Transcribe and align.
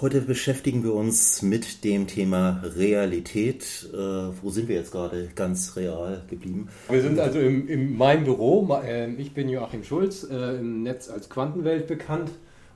Heute 0.00 0.20
beschäftigen 0.20 0.84
wir 0.84 0.94
uns 0.94 1.42
mit 1.42 1.82
dem 1.82 2.06
Thema 2.06 2.62
Realität. 2.76 3.88
Äh, 3.92 3.96
wo 3.96 4.48
sind 4.48 4.68
wir 4.68 4.76
jetzt 4.76 4.92
gerade 4.92 5.28
ganz 5.34 5.74
real 5.74 6.22
geblieben? 6.30 6.68
Wir 6.88 7.02
sind 7.02 7.18
also 7.18 7.40
im, 7.40 7.66
in 7.66 7.96
meinem 7.96 8.22
Büro. 8.22 8.78
Äh, 8.80 9.10
ich 9.14 9.32
bin 9.32 9.48
Joachim 9.48 9.82
Schulz, 9.82 10.22
äh, 10.22 10.58
im 10.60 10.84
Netz 10.84 11.08
als 11.08 11.28
Quantenwelt 11.28 11.88
bekannt. 11.88 12.30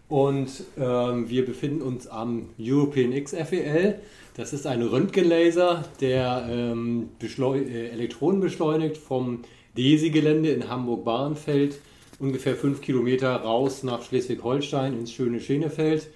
Und 0.08 0.64
ähm, 0.76 1.30
wir 1.30 1.46
befinden 1.46 1.80
uns 1.82 2.08
am 2.08 2.48
European 2.58 3.12
XFEL. 3.12 4.00
Das 4.34 4.52
ist 4.52 4.66
ein 4.66 4.82
Röntgenlaser, 4.82 5.84
der 6.00 6.48
ähm, 6.50 7.10
äh, 7.20 7.88
Elektronen 7.90 8.40
beschleunigt 8.40 8.96
vom 8.96 9.42
DESI-Gelände 9.76 10.50
in 10.50 10.68
Hamburg-Bahrenfeld 10.68 11.78
ungefähr 12.18 12.56
fünf 12.56 12.80
Kilometer 12.80 13.30
raus 13.36 13.84
nach 13.84 14.02
Schleswig-Holstein 14.02 14.98
ins 14.98 15.12
schöne 15.12 15.38
Schenefeld 15.38 16.08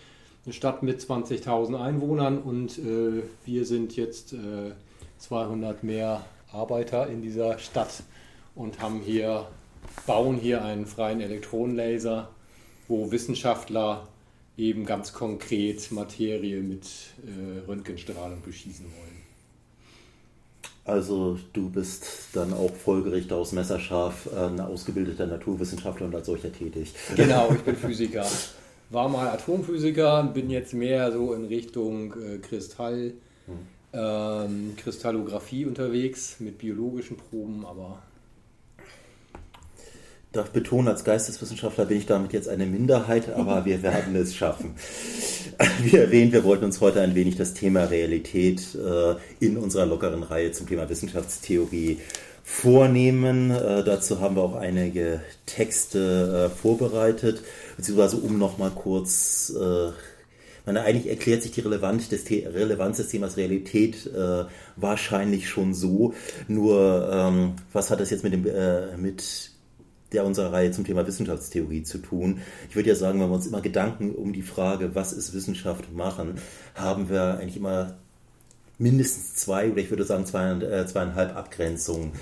eine 0.47 0.53
Stadt 0.53 0.85
mit 0.85 1.01
20.000 1.01 1.77
Einwohnern 1.77 2.39
und 2.39 2.79
äh, 2.79 3.25
wir 3.45 3.67
sind 3.67 3.97
jetzt 3.97 4.33
äh, 4.33 4.71
200 5.19 5.83
mehr 5.83 6.25
Arbeiter 6.53 7.09
in 7.09 7.21
dieser 7.21 7.59
Stadt 7.59 8.05
und 8.55 8.81
haben 8.81 9.01
hier, 9.01 9.49
bauen 10.07 10.37
hier 10.37 10.65
einen 10.65 10.87
freien 10.87 11.21
Elektronenlaser, 11.21 12.29
wo 12.87 13.11
Wissenschaftler 13.11 14.07
eben 14.57 14.87
ganz 14.87 15.13
konkret 15.13 15.91
Materie 15.91 16.61
mit 16.61 16.87
äh, 17.27 17.67
Röntgenstrahlung 17.67 18.41
beschießen 18.43 18.87
wollen. 18.87 19.17
Also 20.85 21.41
du 21.53 21.69
bist 21.71 22.07
dann 22.35 22.53
auch 22.53 22.73
folgerichtig 22.73 23.33
aus 23.33 23.51
Messerscharf 23.51 24.33
ein 24.33 24.61
ausgebildeter 24.61 25.27
Naturwissenschaftler 25.27 26.07
und 26.07 26.15
als 26.15 26.27
solcher 26.27 26.53
tätig. 26.53 26.95
Genau, 27.17 27.51
ich 27.53 27.63
bin 27.63 27.75
Physiker. 27.77 28.25
War 28.91 29.09
mal 29.09 29.29
Atomphysiker, 29.29 30.25
bin 30.25 30.51
jetzt 30.51 30.75
mehr 30.75 31.13
so 31.13 31.33
in 31.33 31.47
Richtung 31.47 32.15
äh, 32.15 32.39
Kristall, 32.39 33.15
hm. 33.47 33.55
ähm, 33.93 34.75
Kristallographie 34.77 35.67
unterwegs 35.67 36.37
mit 36.39 36.59
biologischen 36.59 37.17
Proben, 37.17 37.65
aber. 37.67 38.03
Ich 38.79 40.43
darf 40.43 40.51
betonen, 40.51 40.89
als 40.89 41.03
Geisteswissenschaftler 41.03 41.87
bin 41.87 41.97
ich 41.97 42.07
damit 42.07 42.35
jetzt 42.35 42.49
eine 42.49 42.67
Minderheit, 42.67 43.33
aber 43.33 43.65
wir 43.65 43.83
werden 43.83 44.15
es 44.17 44.35
schaffen. 44.35 44.75
Wie 45.83 45.97
erwähnt, 45.97 46.33
wir 46.33 46.45
wollten 46.45 46.67
uns 46.67 46.83
heute 46.83 47.01
ein 47.01 47.15
wenig 47.15 47.37
das 47.37 47.55
Thema 47.55 47.85
Realität 47.85 48.75
äh, 48.75 49.15
in 49.41 49.57
unserer 49.57 49.87
lockeren 49.87 50.23
Reihe 50.23 50.53
zum 50.53 50.69
Thema 50.69 50.89
Wissenschaftstheorie 50.89 52.01
vornehmen. 52.49 53.51
Äh, 53.51 53.83
dazu 53.83 54.21
haben 54.21 54.37
wir 54.37 54.43
auch 54.43 54.55
einige 54.55 55.21
Texte 55.45 56.49
äh, 56.49 56.57
vorbereitet 56.57 57.43
beziehungsweise 57.77 58.17
um 58.19 58.39
nochmal 58.39 58.71
kurz, 58.71 59.53
äh, 59.61 59.91
meine, 60.65 60.83
eigentlich 60.83 61.09
erklärt 61.09 61.43
sich 61.43 61.53
die 61.53 61.61
Relevanz 61.61 62.09
des, 62.09 62.25
Relevanz 62.31 62.97
des 62.97 63.09
Themas 63.09 63.37
Realität 63.37 64.07
äh, 64.07 64.45
wahrscheinlich 64.77 65.49
schon 65.49 65.75
so. 65.75 66.15
Nur, 66.49 67.11
ähm, 67.13 67.53
was 67.73 67.91
hat 67.91 68.01
das 68.01 68.11
jetzt 68.11 68.25
mit, 68.25 68.33
dem, 68.33 68.47
äh, 68.47 68.97
mit 68.97 69.51
der 70.13 70.25
unserer 70.25 70.53
Reihe 70.53 70.71
zum 70.71 70.85
Thema 70.85 71.07
Wissenschaftstheorie 71.07 71.83
zu 71.83 71.99
tun? 71.99 72.41
Ich 72.71 72.77
würde 72.77 72.89
ja 72.89 72.95
sagen, 72.95 73.21
wenn 73.21 73.29
wir 73.29 73.35
uns 73.35 73.47
immer 73.47 73.61
Gedanken 73.61 74.13
um 74.15 74.33
die 74.33 74.43
Frage, 74.43 74.95
was 74.95 75.13
ist 75.13 75.35
Wissenschaft 75.35 75.93
machen, 75.93 76.37
haben 76.75 77.11
wir 77.11 77.39
eigentlich 77.39 77.57
immer 77.57 77.97
mindestens 78.79 79.35
zwei 79.35 79.71
oder 79.71 79.81
ich 79.81 79.91
würde 79.91 80.05
sagen 80.05 80.25
äh, 80.63 80.87
zweieinhalb 80.87 81.37
Abgrenzungen 81.37 82.13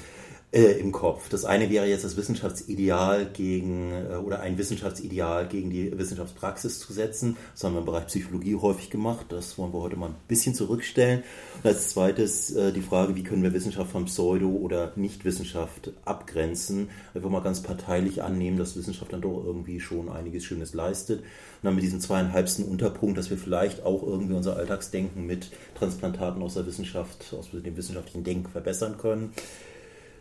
äh, 0.55 0.79
im 0.79 0.93
Kopf. 0.93 1.29
Das 1.29 1.45
eine 1.45 1.69
wäre 1.69 1.87
jetzt 1.87 2.05
das 2.05 2.17
Wissenschaftsideal 2.17 3.27
gegen 3.27 3.91
äh, 3.91 4.15
oder 4.15 4.41
ein 4.41 4.57
Wissenschaftsideal 4.57 5.49
gegen 5.49 5.71
die 5.71 5.99
Wissenschaftspraxis 5.99 6.79
zu 6.79 6.93
setzen. 6.93 7.37
Das 7.53 7.65
haben 7.65 7.75
wir 7.75 7.81
im 7.81 7.87
Bereich 7.87 8.07
Psychologie 8.07 8.55
häufig 8.55 8.89
gemacht. 8.89 9.27
Das 9.31 9.59
wollen 9.59 9.73
wir 9.73 9.81
heute 9.81 9.97
mal 9.97 10.11
ein 10.11 10.17
bisschen 10.29 10.55
zurückstellen. 10.55 11.25
Und 11.57 11.69
als 11.69 11.91
zweites 11.91 12.55
äh, 12.55 12.73
die 12.73 12.83
Frage, 12.83 13.17
wie 13.17 13.25
können 13.25 13.43
wir 13.43 13.53
Wissenschaft 13.53 13.91
von 13.91 14.05
Pseudo- 14.05 14.57
oder 14.57 14.93
Nichtwissenschaft 14.95 15.91
abgrenzen. 16.05 16.89
Einfach 17.15 17.31
mal 17.31 17.43
ganz 17.43 17.61
parteilich 17.61 18.23
annehmen, 18.23 18.57
dass 18.57 18.77
Wissenschaft 18.77 19.13
dann 19.13 19.23
doch 19.23 19.43
irgendwie 19.45 19.81
schon 19.81 20.09
einiges 20.09 20.45
Schönes 20.45 20.73
leistet. 20.73 21.19
Und 21.21 21.65
dann 21.65 21.75
mit 21.75 21.83
diesem 21.83 21.99
zweieinhalbsten 21.99 22.65
Unterpunkt, 22.65 23.19
dass 23.19 23.29
wir 23.29 23.39
vielleicht 23.39 23.85
auch 23.85 24.05
irgendwie 24.05 24.35
unser 24.35 24.57
Alltagsdenken 24.57 25.27
mit 25.27 25.51
Transplantaten 25.75 26.41
aus 26.43 26.55
der 26.55 26.67
Wissenschaft, 26.67 27.35
aus 27.37 27.51
dem 27.51 27.77
wissenschaftlichen 27.77 28.23
Denken 28.23 28.51
verbessern 28.51 28.99
können. 28.99 29.33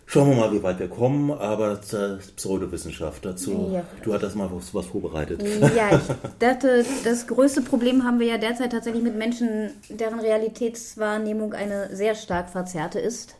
Schauen 0.06 0.30
wir 0.30 0.36
mal, 0.36 0.52
wie 0.52 0.62
weit 0.62 0.80
wir 0.80 0.90
kommen, 0.90 1.31
aber 1.31 1.81
zur 1.81 2.19
Pseudowissenschaft 2.36 3.25
dazu. 3.25 3.72
Ja. 3.74 3.84
Du 4.03 4.14
hattest 4.14 4.36
mal 4.36 4.50
was, 4.52 4.74
was, 4.74 4.86
vorbereitet. 4.86 5.41
Ja, 5.41 5.96
ich 5.96 6.02
dachte, 6.40 6.86
das 7.03 7.25
größte 7.25 7.62
Problem 7.62 8.03
haben 8.03 8.19
wir 8.19 8.28
ja 8.28 8.38
derzeit 8.38 8.72
tatsächlich 8.72 9.03
mit 9.03 9.16
Menschen, 9.16 9.72
deren 9.90 10.19
Realitätswahrnehmung 10.19 11.53
eine 11.53 11.96
sehr 11.96 12.16
stark 12.16 12.50
verzerrte 12.50 13.00
ist. 13.00 13.36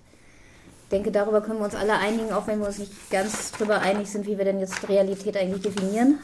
Ich 0.84 0.90
denke, 0.90 1.12
darüber 1.12 1.41
können 1.41 1.59
wir 1.59 1.66
uns 1.66 1.75
alle 1.75 1.97
einigen, 1.97 2.31
auch 2.31 2.47
wenn 2.47 2.59
wir 2.59 2.68
uns 2.68 2.79
nicht 2.79 3.12
ganz 3.12 3.52
darüber 3.52 3.79
einig 3.79 4.09
sind, 4.09 4.25
wie 4.25 4.38
wir 4.38 4.46
denn 4.46 4.59
jetzt 4.59 4.88
Realität 4.88 5.38
eigentlich 5.38 5.62
definieren. 5.62 6.19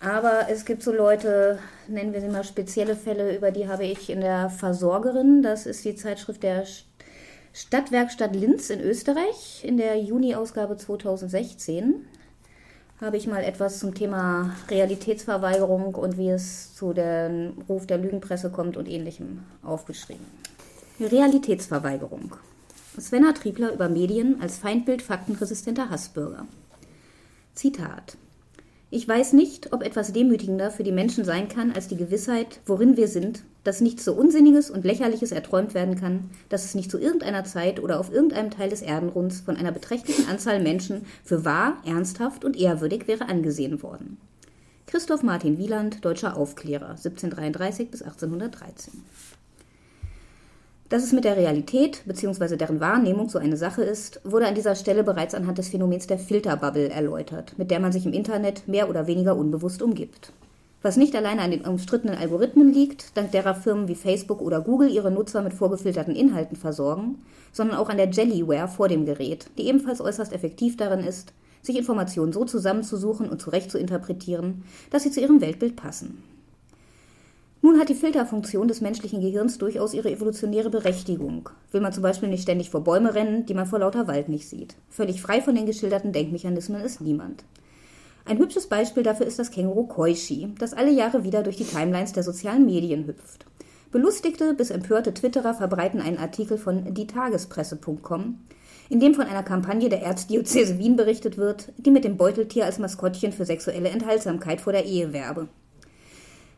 Aber 0.00 0.48
es 0.48 0.64
gibt 0.64 0.82
so 0.82 0.92
Leute, 0.92 1.58
nennen 1.88 2.12
wir 2.12 2.20
sie 2.20 2.28
mal 2.28 2.44
spezielle 2.44 2.94
Fälle, 2.94 3.34
über 3.36 3.50
die 3.50 3.68
habe 3.68 3.84
ich 3.84 4.10
in 4.10 4.20
der 4.20 4.48
Versorgerin, 4.48 5.42
das 5.42 5.66
ist 5.66 5.84
die 5.84 5.96
Zeitschrift 5.96 6.42
der 6.42 6.64
Stadtwerkstatt 7.58 8.36
Linz 8.36 8.70
in 8.70 8.80
Österreich. 8.80 9.64
In 9.64 9.78
der 9.78 10.00
Juni-Ausgabe 10.00 10.76
2016 10.76 12.06
habe 13.00 13.16
ich 13.16 13.26
mal 13.26 13.42
etwas 13.42 13.80
zum 13.80 13.96
Thema 13.96 14.54
Realitätsverweigerung 14.70 15.96
und 15.96 16.16
wie 16.16 16.28
es 16.28 16.76
zu 16.76 16.92
dem 16.92 17.54
Ruf 17.68 17.84
der 17.84 17.98
Lügenpresse 17.98 18.50
kommt 18.50 18.76
und 18.76 18.86
ähnlichem 18.88 19.42
aufgeschrieben. 19.64 20.24
Realitätsverweigerung. 21.00 22.36
Svenna 22.96 23.32
Triebler 23.32 23.72
über 23.72 23.88
Medien 23.88 24.40
als 24.40 24.58
Feindbild 24.58 25.02
faktenresistenter 25.02 25.90
Hassbürger. 25.90 26.46
Zitat. 27.54 28.16
Ich 28.90 29.06
weiß 29.06 29.34
nicht, 29.34 29.74
ob 29.74 29.82
etwas 29.82 30.14
demütigender 30.14 30.70
für 30.70 30.82
die 30.82 30.92
Menschen 30.92 31.22
sein 31.22 31.48
kann 31.48 31.72
als 31.72 31.88
die 31.88 31.96
Gewissheit, 31.96 32.60
worin 32.64 32.96
wir 32.96 33.06
sind, 33.06 33.42
dass 33.62 33.82
nichts 33.82 34.02
so 34.02 34.14
Unsinniges 34.14 34.70
und 34.70 34.86
Lächerliches 34.86 35.30
erträumt 35.30 35.74
werden 35.74 35.94
kann, 35.94 36.30
dass 36.48 36.64
es 36.64 36.74
nicht 36.74 36.90
zu 36.90 36.98
irgendeiner 36.98 37.44
Zeit 37.44 37.80
oder 37.80 38.00
auf 38.00 38.10
irgendeinem 38.10 38.50
Teil 38.50 38.70
des 38.70 38.80
Erdenrunds 38.80 39.40
von 39.40 39.56
einer 39.56 39.72
beträchtlichen 39.72 40.26
Anzahl 40.26 40.62
Menschen 40.62 41.04
für 41.22 41.44
wahr, 41.44 41.76
ernsthaft 41.84 42.46
und 42.46 42.58
ehrwürdig 42.58 43.06
wäre 43.06 43.28
angesehen 43.28 43.82
worden. 43.82 44.16
Christoph 44.86 45.22
Martin 45.22 45.58
Wieland, 45.58 46.02
deutscher 46.02 46.34
Aufklärer, 46.34 46.92
1733 46.92 47.90
bis 47.90 48.00
1813. 48.00 49.04
Dass 50.90 51.04
es 51.04 51.12
mit 51.12 51.24
der 51.24 51.36
Realität 51.36 52.02
bzw. 52.06 52.56
deren 52.56 52.80
Wahrnehmung 52.80 53.28
so 53.28 53.38
eine 53.38 53.58
Sache 53.58 53.82
ist, 53.82 54.22
wurde 54.24 54.46
an 54.46 54.54
dieser 54.54 54.74
Stelle 54.74 55.04
bereits 55.04 55.34
anhand 55.34 55.58
des 55.58 55.68
Phänomens 55.68 56.06
der 56.06 56.18
Filterbubble 56.18 56.88
erläutert, 56.88 57.52
mit 57.58 57.70
der 57.70 57.78
man 57.78 57.92
sich 57.92 58.06
im 58.06 58.14
Internet 58.14 58.66
mehr 58.66 58.88
oder 58.88 59.06
weniger 59.06 59.36
unbewusst 59.36 59.82
umgibt. 59.82 60.32
Was 60.80 60.96
nicht 60.96 61.14
alleine 61.14 61.42
an 61.42 61.50
den 61.50 61.66
umstrittenen 61.66 62.16
Algorithmen 62.16 62.72
liegt, 62.72 63.18
dank 63.18 63.32
derer 63.32 63.54
Firmen 63.54 63.86
wie 63.88 63.96
Facebook 63.96 64.40
oder 64.40 64.62
Google 64.62 64.88
ihre 64.88 65.10
Nutzer 65.10 65.42
mit 65.42 65.52
vorgefilterten 65.52 66.16
Inhalten 66.16 66.56
versorgen, 66.56 67.16
sondern 67.52 67.76
auch 67.76 67.90
an 67.90 67.98
der 67.98 68.08
Jellyware 68.08 68.68
vor 68.68 68.88
dem 68.88 69.04
Gerät, 69.04 69.50
die 69.58 69.66
ebenfalls 69.66 70.00
äußerst 70.00 70.32
effektiv 70.32 70.78
darin 70.78 71.00
ist, 71.00 71.34
sich 71.60 71.76
Informationen 71.76 72.32
so 72.32 72.46
zusammenzusuchen 72.46 73.28
und 73.28 73.42
zurecht 73.42 73.70
zu 73.70 73.78
interpretieren, 73.78 74.64
dass 74.90 75.02
sie 75.02 75.10
zu 75.10 75.20
ihrem 75.20 75.42
Weltbild 75.42 75.76
passen. 75.76 76.22
Nun 77.60 77.80
hat 77.80 77.88
die 77.88 77.94
Filterfunktion 77.94 78.68
des 78.68 78.80
menschlichen 78.80 79.20
Gehirns 79.20 79.58
durchaus 79.58 79.92
ihre 79.92 80.10
evolutionäre 80.12 80.70
Berechtigung. 80.70 81.50
Will 81.72 81.80
man 81.80 81.92
zum 81.92 82.04
Beispiel 82.04 82.28
nicht 82.28 82.42
ständig 82.42 82.70
vor 82.70 82.84
Bäume 82.84 83.14
rennen, 83.14 83.46
die 83.46 83.54
man 83.54 83.66
vor 83.66 83.80
lauter 83.80 84.06
Wald 84.06 84.28
nicht 84.28 84.48
sieht. 84.48 84.76
Völlig 84.88 85.20
frei 85.20 85.40
von 85.40 85.56
den 85.56 85.66
geschilderten 85.66 86.12
Denkmechanismen 86.12 86.82
ist 86.82 87.00
niemand. 87.00 87.44
Ein 88.24 88.38
hübsches 88.38 88.68
Beispiel 88.68 89.02
dafür 89.02 89.26
ist 89.26 89.40
das 89.40 89.50
Känguru 89.50 89.86
Koishi, 89.86 90.54
das 90.58 90.72
alle 90.72 90.92
Jahre 90.92 91.24
wieder 91.24 91.42
durch 91.42 91.56
die 91.56 91.64
Timelines 91.64 92.12
der 92.12 92.22
sozialen 92.22 92.64
Medien 92.64 93.06
hüpft. 93.06 93.46
Belustigte 93.90 94.54
bis 94.54 94.70
empörte 94.70 95.14
Twitterer 95.14 95.54
verbreiten 95.54 96.00
einen 96.00 96.18
Artikel 96.18 96.58
von 96.58 96.94
dietagespresse.com, 96.94 98.38
in 98.90 99.00
dem 99.00 99.14
von 99.14 99.24
einer 99.24 99.42
Kampagne 99.42 99.88
der 99.88 100.02
Erzdiözese 100.02 100.78
Wien 100.78 100.94
berichtet 100.94 101.38
wird, 101.38 101.72
die 101.78 101.90
mit 101.90 102.04
dem 102.04 102.18
Beuteltier 102.18 102.66
als 102.66 102.78
Maskottchen 102.78 103.32
für 103.32 103.46
sexuelle 103.46 103.88
Enthaltsamkeit 103.88 104.60
vor 104.60 104.72
der 104.72 104.84
Ehe 104.84 105.12
werbe. 105.12 105.48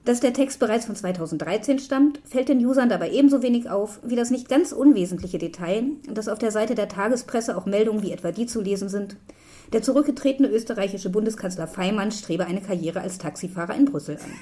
Dass 0.04 0.20
der 0.20 0.32
Text 0.32 0.58
bereits 0.58 0.86
von 0.86 0.96
2013 0.96 1.78
stammt, 1.78 2.20
fällt 2.24 2.48
den 2.48 2.64
Usern 2.64 2.88
dabei 2.88 3.10
ebenso 3.10 3.42
wenig 3.42 3.68
auf 3.68 4.00
wie 4.02 4.16
das 4.16 4.30
nicht 4.30 4.48
ganz 4.48 4.72
unwesentliche 4.72 5.38
Detail, 5.38 5.84
dass 6.08 6.28
auf 6.28 6.38
der 6.38 6.50
Seite 6.50 6.74
der 6.74 6.88
Tagespresse 6.88 7.56
auch 7.56 7.66
Meldungen 7.66 8.02
wie 8.02 8.12
etwa 8.12 8.32
die 8.32 8.46
zu 8.46 8.62
lesen 8.62 8.88
sind. 8.88 9.16
Der 9.72 9.82
zurückgetretene 9.82 10.48
österreichische 10.48 11.10
Bundeskanzler 11.10 11.68
Feimann 11.68 12.12
strebe 12.12 12.46
eine 12.46 12.62
Karriere 12.62 13.02
als 13.02 13.18
Taxifahrer 13.18 13.74
in 13.74 13.84
Brüssel 13.84 14.16
an. 14.16 14.32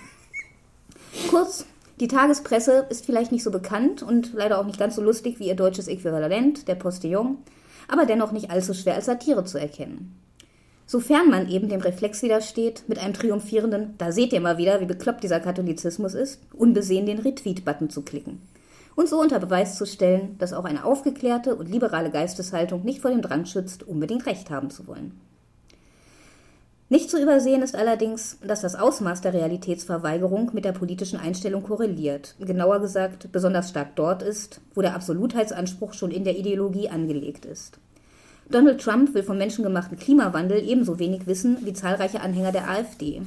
Kurz, 1.28 1.66
die 2.00 2.08
Tagespresse 2.08 2.86
ist 2.88 3.04
vielleicht 3.04 3.32
nicht 3.32 3.42
so 3.42 3.50
bekannt 3.50 4.02
und 4.02 4.32
leider 4.34 4.60
auch 4.60 4.64
nicht 4.64 4.78
ganz 4.78 4.94
so 4.94 5.02
lustig 5.02 5.40
wie 5.40 5.48
ihr 5.48 5.56
deutsches 5.56 5.88
Äquivalent, 5.88 6.68
der 6.68 6.76
Postillon, 6.76 7.38
aber 7.88 8.06
dennoch 8.06 8.30
nicht 8.30 8.50
allzu 8.50 8.72
schwer 8.74 8.94
als 8.94 9.06
Satire 9.06 9.44
zu 9.44 9.58
erkennen. 9.58 10.14
Sofern 10.90 11.28
man 11.28 11.50
eben 11.50 11.68
dem 11.68 11.82
Reflex 11.82 12.22
widersteht, 12.22 12.84
mit 12.88 12.98
einem 12.98 13.12
triumphierenden, 13.12 13.94
da 13.98 14.10
seht 14.10 14.32
ihr 14.32 14.40
mal 14.40 14.56
wieder, 14.56 14.80
wie 14.80 14.86
bekloppt 14.86 15.22
dieser 15.22 15.38
Katholizismus 15.38 16.14
ist, 16.14 16.40
unbesehen 16.54 17.04
den 17.04 17.18
Retweet-Button 17.18 17.90
zu 17.90 18.00
klicken. 18.00 18.40
Und 18.96 19.06
so 19.06 19.20
unter 19.20 19.38
Beweis 19.38 19.76
zu 19.76 19.84
stellen, 19.84 20.36
dass 20.38 20.54
auch 20.54 20.64
eine 20.64 20.86
aufgeklärte 20.86 21.56
und 21.56 21.68
liberale 21.68 22.10
Geisteshaltung 22.10 22.86
nicht 22.86 23.02
vor 23.02 23.10
dem 23.10 23.20
Drang 23.20 23.44
schützt, 23.44 23.82
unbedingt 23.82 24.24
Recht 24.24 24.48
haben 24.48 24.70
zu 24.70 24.86
wollen. 24.86 25.20
Nicht 26.88 27.10
zu 27.10 27.22
übersehen 27.22 27.60
ist 27.60 27.76
allerdings, 27.76 28.38
dass 28.42 28.62
das 28.62 28.74
Ausmaß 28.74 29.20
der 29.20 29.34
Realitätsverweigerung 29.34 30.52
mit 30.54 30.64
der 30.64 30.72
politischen 30.72 31.20
Einstellung 31.20 31.64
korreliert, 31.64 32.34
genauer 32.40 32.80
gesagt 32.80 33.30
besonders 33.30 33.68
stark 33.68 33.94
dort 33.94 34.22
ist, 34.22 34.62
wo 34.74 34.80
der 34.80 34.94
Absolutheitsanspruch 34.94 35.92
schon 35.92 36.12
in 36.12 36.24
der 36.24 36.38
Ideologie 36.38 36.88
angelegt 36.88 37.44
ist. 37.44 37.78
Donald 38.50 38.80
Trump 38.80 39.12
will 39.12 39.22
vom 39.22 39.36
menschengemachten 39.36 39.98
Klimawandel 39.98 40.66
ebenso 40.66 40.98
wenig 40.98 41.26
wissen 41.26 41.58
wie 41.66 41.74
zahlreiche 41.74 42.22
Anhänger 42.22 42.50
der 42.50 42.70
AfD. 42.70 43.20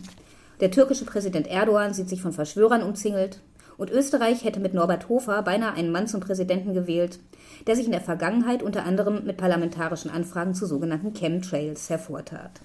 Der 0.60 0.72
türkische 0.72 1.06
Präsident 1.06 1.46
Erdogan 1.46 1.94
sieht 1.94 2.10
sich 2.10 2.24
von 2.24 2.34
Verschwörern 2.34 2.82
umzingelt. 2.82 3.40
Und 3.78 3.92
Österreich 3.92 4.44
hätte 4.44 4.60
mit 4.60 4.74
Norbert 4.74 5.10
Hofer 5.10 5.44
beinahe 5.44 5.74
einen 5.74 5.92
Mann 5.92 6.08
zum 6.08 6.22
Präsidenten 6.22 6.74
gewählt, 6.74 7.20
der 7.68 7.76
sich 7.76 7.86
in 7.86 7.92
der 7.92 8.02
Vergangenheit 8.02 8.64
unter 8.64 8.84
anderem 8.84 9.24
mit 9.26 9.38
parlamentarischen 9.38 10.12
Anfragen 10.12 10.56
zu 10.56 10.66
sogenannten 10.66 11.14
Chemtrails 11.14 11.90
hervortat. 11.90 12.62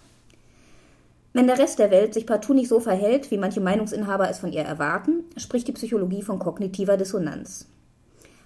Wenn 1.34 1.46
der 1.46 1.58
Rest 1.58 1.78
der 1.78 1.90
Welt 1.90 2.14
sich 2.14 2.26
partout 2.26 2.54
nicht 2.54 2.68
so 2.68 2.80
verhält, 2.80 3.30
wie 3.30 3.38
manche 3.38 3.60
Meinungsinhaber 3.60 4.30
es 4.30 4.38
von 4.38 4.52
ihr 4.52 4.62
erwarten, 4.62 5.24
spricht 5.36 5.68
die 5.68 5.72
Psychologie 5.72 6.22
von 6.22 6.38
kognitiver 6.38 6.96
Dissonanz. 6.96 7.66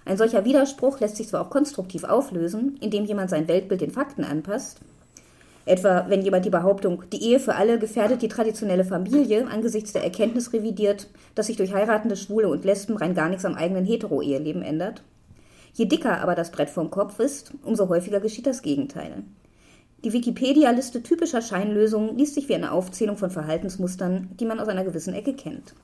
Ein 0.05 0.17
solcher 0.17 0.45
Widerspruch 0.45 0.99
lässt 0.99 1.17
sich 1.17 1.27
zwar 1.27 1.41
auch 1.41 1.49
konstruktiv 1.49 2.03
auflösen, 2.03 2.77
indem 2.81 3.05
jemand 3.05 3.29
sein 3.29 3.47
Weltbild 3.47 3.81
den 3.81 3.91
Fakten 3.91 4.23
anpasst, 4.23 4.79
etwa 5.65 6.05
wenn 6.09 6.21
jemand 6.21 6.45
die 6.45 6.49
Behauptung, 6.49 7.03
die 7.11 7.23
Ehe 7.23 7.39
für 7.39 7.55
alle 7.55 7.77
gefährdet 7.77 8.21
die 8.21 8.27
traditionelle 8.27 8.83
Familie 8.83 9.47
angesichts 9.47 9.93
der 9.93 10.03
Erkenntnis 10.03 10.53
revidiert, 10.53 11.07
dass 11.35 11.47
sich 11.47 11.57
durch 11.57 11.73
heiratende 11.73 12.15
Schwule 12.15 12.49
und 12.49 12.65
Lesben 12.65 12.97
rein 12.97 13.13
gar 13.13 13.29
nichts 13.29 13.45
am 13.45 13.55
eigenen 13.55 13.85
Hetero-Eheleben 13.85 14.63
ändert. 14.63 15.03
Je 15.73 15.85
dicker 15.85 16.19
aber 16.21 16.35
das 16.35 16.51
Brett 16.51 16.69
vom 16.69 16.89
Kopf 16.89 17.19
ist, 17.19 17.53
umso 17.63 17.87
häufiger 17.87 18.19
geschieht 18.19 18.47
das 18.47 18.61
Gegenteil. 18.61 19.23
Die 20.03 20.13
Wikipedia-Liste 20.13 21.03
typischer 21.03 21.43
Scheinlösungen 21.43 22.17
liest 22.17 22.33
sich 22.33 22.49
wie 22.49 22.55
eine 22.55 22.71
Aufzählung 22.71 23.17
von 23.17 23.29
Verhaltensmustern, 23.29 24.29
die 24.39 24.45
man 24.45 24.59
aus 24.59 24.67
einer 24.67 24.83
gewissen 24.83 25.13
Ecke 25.13 25.33
kennt. 25.33 25.75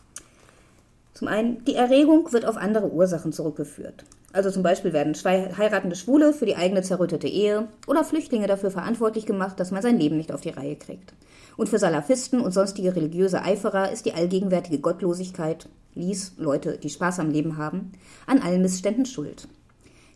Zum 1.18 1.28
einen, 1.28 1.66
die 1.66 1.74
Erregung 1.74 2.31
wird 2.31 2.46
auf 2.46 2.58
andere 2.58 2.92
Ursachen 2.92 3.31
zurückgeführt. 3.31 4.06
Also 4.34 4.52
zum 4.52 4.62
Beispiel 4.62 4.94
werden 4.94 5.16
heiratende 5.16 5.96
Schwule 5.96 6.31
für 6.31 6.46
die 6.46 6.56
eigene 6.56 6.84
zerrüttete 6.84 7.28
Ehe 7.28 7.69
oder 7.88 8.04
Flüchtlinge 8.04 8.46
dafür 8.46 8.69
verantwortlich 8.69 9.25
gemacht, 9.25 9.60
dass 9.60 9.72
man 9.72 9.81
sein 9.81 9.98
Leben 9.98 10.18
nicht 10.18 10.31
auf 10.31 10.42
die 10.42 10.52
Reihe 10.52 10.75
kriegt. 10.75 11.14
Und 11.56 11.69
für 11.69 11.80
Salafisten 11.80 12.40
und 12.40 12.52
sonstige 12.52 12.96
religiöse 12.96 13.42
Eiferer 13.42 13.92
ist 13.92 14.06
die 14.06 14.14
allgegenwärtige 14.14 14.78
Gottlosigkeit, 14.78 15.68
lies 15.96 16.34
Leute, 16.38 16.78
die 16.78 16.92
Spaß 16.92 17.18
am 17.19 17.31
Leben 17.31 17.58
haben, 17.58 17.94
an 18.28 18.38
allen 18.44 18.62
Missständen 18.62 19.08
schuld. 19.08 19.48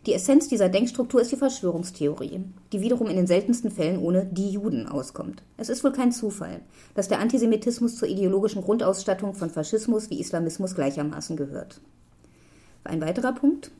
Die 0.04 0.14
Essenz 0.14 0.48
dieser 0.48 0.68
Denkstruktur 0.68 1.20
ist 1.20 1.30
die 1.30 1.36
Verschwörungstheorie, 1.36 2.42
die 2.72 2.80
wiederum 2.80 3.06
in 3.06 3.14
den 3.14 3.28
seltensten 3.28 3.70
Fällen 3.70 4.00
ohne 4.00 4.26
die 4.26 4.50
Juden 4.50 4.88
auskommt. 4.88 5.44
Es 5.56 5.68
ist 5.68 5.84
wohl 5.84 5.92
kein 5.92 6.10
Zufall, 6.10 6.60
dass 6.94 7.06
der 7.06 7.20
Antisemitismus 7.20 7.96
zur 7.96 8.08
ideologischen 8.08 8.62
Grundausstattung 8.62 9.34
von 9.34 9.48
Faschismus 9.48 10.10
wie 10.10 10.18
Islamismus 10.18 10.74
gleichermaßen 10.74 11.36
gehört. 11.36 11.80
Ein 12.82 13.00
weiterer 13.00 13.32
Punkt. 13.32 13.70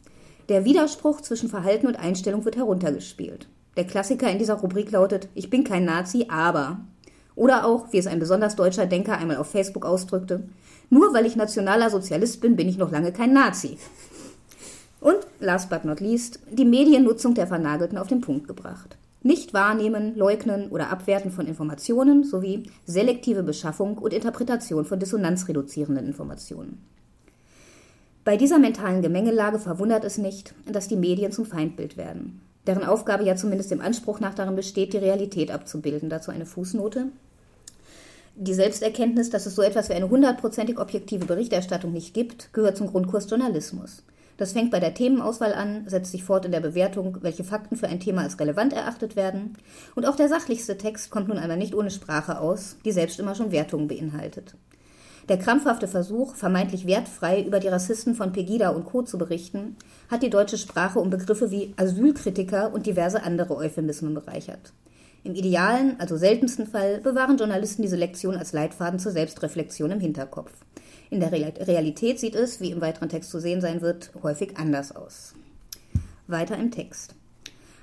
Der 0.48 0.64
Widerspruch 0.64 1.22
zwischen 1.22 1.48
Verhalten 1.48 1.88
und 1.88 1.98
Einstellung 1.98 2.44
wird 2.44 2.54
heruntergespielt. 2.54 3.48
Der 3.76 3.84
Klassiker 3.84 4.30
in 4.30 4.38
dieser 4.38 4.54
Rubrik 4.54 4.92
lautet, 4.92 5.28
ich 5.34 5.50
bin 5.50 5.64
kein 5.64 5.84
Nazi, 5.84 6.26
aber. 6.28 6.82
Oder 7.34 7.66
auch, 7.66 7.92
wie 7.92 7.98
es 7.98 8.06
ein 8.06 8.20
besonders 8.20 8.54
deutscher 8.54 8.86
Denker 8.86 9.18
einmal 9.18 9.38
auf 9.38 9.50
Facebook 9.50 9.84
ausdrückte, 9.84 10.44
nur 10.88 11.14
weil 11.14 11.26
ich 11.26 11.34
nationaler 11.34 11.90
Sozialist 11.90 12.40
bin, 12.40 12.54
bin 12.54 12.68
ich 12.68 12.76
noch 12.76 12.92
lange 12.92 13.12
kein 13.12 13.32
Nazi. 13.32 13.78
Und, 15.02 15.18
last 15.40 15.68
but 15.68 15.84
not 15.84 15.98
least, 15.98 16.38
die 16.48 16.64
Mediennutzung 16.64 17.34
der 17.34 17.48
Vernagelten 17.48 17.98
auf 17.98 18.06
den 18.06 18.20
Punkt 18.20 18.46
gebracht. 18.46 18.96
Nicht 19.24 19.52
wahrnehmen, 19.52 20.16
leugnen 20.16 20.70
oder 20.70 20.90
abwerten 20.90 21.32
von 21.32 21.46
Informationen 21.46 22.22
sowie 22.22 22.70
selektive 22.86 23.42
Beschaffung 23.42 23.98
und 23.98 24.12
Interpretation 24.12 24.84
von 24.84 25.00
dissonanzreduzierenden 25.00 26.06
Informationen. 26.06 26.80
Bei 28.24 28.36
dieser 28.36 28.60
mentalen 28.60 29.02
Gemengelage 29.02 29.58
verwundert 29.58 30.04
es 30.04 30.18
nicht, 30.18 30.54
dass 30.66 30.86
die 30.86 30.96
Medien 30.96 31.32
zum 31.32 31.46
Feindbild 31.46 31.96
werden, 31.96 32.40
deren 32.68 32.84
Aufgabe 32.84 33.24
ja 33.24 33.34
zumindest 33.34 33.72
im 33.72 33.80
Anspruch 33.80 34.20
nach 34.20 34.34
darin 34.34 34.54
besteht, 34.54 34.92
die 34.92 34.98
Realität 34.98 35.50
abzubilden. 35.50 36.10
Dazu 36.10 36.30
eine 36.30 36.46
Fußnote. 36.46 37.08
Die 38.36 38.54
Selbsterkenntnis, 38.54 39.30
dass 39.30 39.46
es 39.46 39.56
so 39.56 39.62
etwas 39.62 39.88
wie 39.88 39.94
eine 39.94 40.08
hundertprozentig 40.08 40.78
objektive 40.78 41.26
Berichterstattung 41.26 41.92
nicht 41.92 42.14
gibt, 42.14 42.52
gehört 42.52 42.76
zum 42.76 42.86
Grundkurs 42.86 43.28
Journalismus. 43.28 44.04
Das 44.36 44.52
fängt 44.52 44.70
bei 44.70 44.80
der 44.80 44.94
Themenauswahl 44.94 45.54
an, 45.54 45.88
setzt 45.88 46.12
sich 46.12 46.24
fort 46.24 46.44
in 46.44 46.52
der 46.52 46.60
Bewertung, 46.60 47.18
welche 47.20 47.44
Fakten 47.44 47.76
für 47.76 47.88
ein 47.88 48.00
Thema 48.00 48.22
als 48.22 48.40
relevant 48.40 48.72
erachtet 48.72 49.14
werden. 49.14 49.56
Und 49.94 50.06
auch 50.06 50.16
der 50.16 50.28
sachlichste 50.28 50.78
Text 50.78 51.10
kommt 51.10 51.28
nun 51.28 51.38
einmal 51.38 51.58
nicht 51.58 51.74
ohne 51.74 51.90
Sprache 51.90 52.40
aus, 52.40 52.76
die 52.84 52.92
selbst 52.92 53.20
immer 53.20 53.34
schon 53.34 53.52
Wertungen 53.52 53.88
beinhaltet. 53.88 54.54
Der 55.28 55.38
krampfhafte 55.38 55.86
Versuch, 55.86 56.34
vermeintlich 56.34 56.86
wertfrei 56.86 57.42
über 57.42 57.60
die 57.60 57.68
Rassisten 57.68 58.16
von 58.16 58.32
Pegida 58.32 58.70
und 58.70 58.84
Co. 58.84 59.02
zu 59.02 59.18
berichten, 59.18 59.76
hat 60.10 60.22
die 60.22 60.30
deutsche 60.30 60.58
Sprache 60.58 60.98
um 60.98 61.10
Begriffe 61.10 61.52
wie 61.52 61.74
Asylkritiker 61.76 62.72
und 62.74 62.86
diverse 62.86 63.22
andere 63.22 63.56
Euphemismen 63.56 64.14
bereichert. 64.14 64.72
Im 65.24 65.34
idealen, 65.34 66.00
also 66.00 66.16
seltensten 66.16 66.66
Fall, 66.66 66.98
bewahren 66.98 67.36
Journalisten 67.36 67.82
diese 67.82 67.96
Lektion 67.96 68.36
als 68.36 68.52
Leitfaden 68.52 68.98
zur 68.98 69.12
Selbstreflexion 69.12 69.92
im 69.92 70.00
Hinterkopf. 70.00 70.52
In 71.10 71.20
der 71.20 71.30
Realität 71.30 72.18
sieht 72.18 72.34
es, 72.34 72.60
wie 72.60 72.70
im 72.70 72.80
weiteren 72.80 73.08
Text 73.08 73.30
zu 73.30 73.38
sehen 73.38 73.60
sein 73.60 73.82
wird, 73.82 74.10
häufig 74.22 74.56
anders 74.56 74.96
aus. 74.96 75.34
Weiter 76.26 76.56
im 76.56 76.70
Text. 76.70 77.14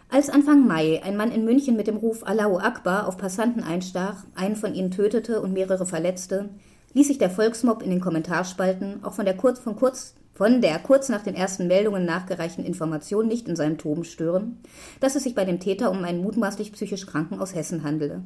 Als 0.09 0.29
Anfang 0.29 0.65
Mai 0.65 1.01
ein 1.03 1.15
Mann 1.15 1.31
in 1.31 1.45
München 1.45 1.77
mit 1.77 1.85
dem 1.85 1.97
Ruf 1.97 2.25
Allahu 2.25 2.57
Akbar 2.57 3.07
auf 3.07 3.17
Passanten 3.17 3.63
einstach, 3.63 4.25
einen 4.33 4.55
von 4.55 4.73
ihnen 4.73 4.89
tötete 4.89 5.39
und 5.39 5.53
mehrere 5.53 5.85
verletzte, 5.85 6.49
ließ 6.93 7.07
sich 7.07 7.19
der 7.19 7.29
Volksmob 7.29 7.83
in 7.83 7.91
den 7.91 8.01
Kommentarspalten 8.01 9.03
auch 9.03 9.13
von 9.13 9.25
der 9.25 9.37
kurz, 9.37 9.59
von 9.59 9.75
kurz, 9.75 10.15
von 10.39 10.61
der 10.61 10.79
kurz 10.79 11.09
nach 11.09 11.21
den 11.21 11.35
ersten 11.35 11.67
Meldungen 11.67 12.05
nachgereichten 12.05 12.63
Information 12.63 13.27
nicht 13.27 13.49
in 13.49 13.57
seinem 13.57 13.77
Toben 13.77 14.05
stören, 14.05 14.57
dass 15.01 15.17
es 15.17 15.23
sich 15.23 15.35
bei 15.35 15.43
dem 15.43 15.59
Täter 15.59 15.91
um 15.91 16.01
einen 16.05 16.21
mutmaßlich 16.21 16.71
psychisch 16.71 17.05
Kranken 17.05 17.41
aus 17.41 17.53
Hessen 17.53 17.83
handele. 17.83 18.21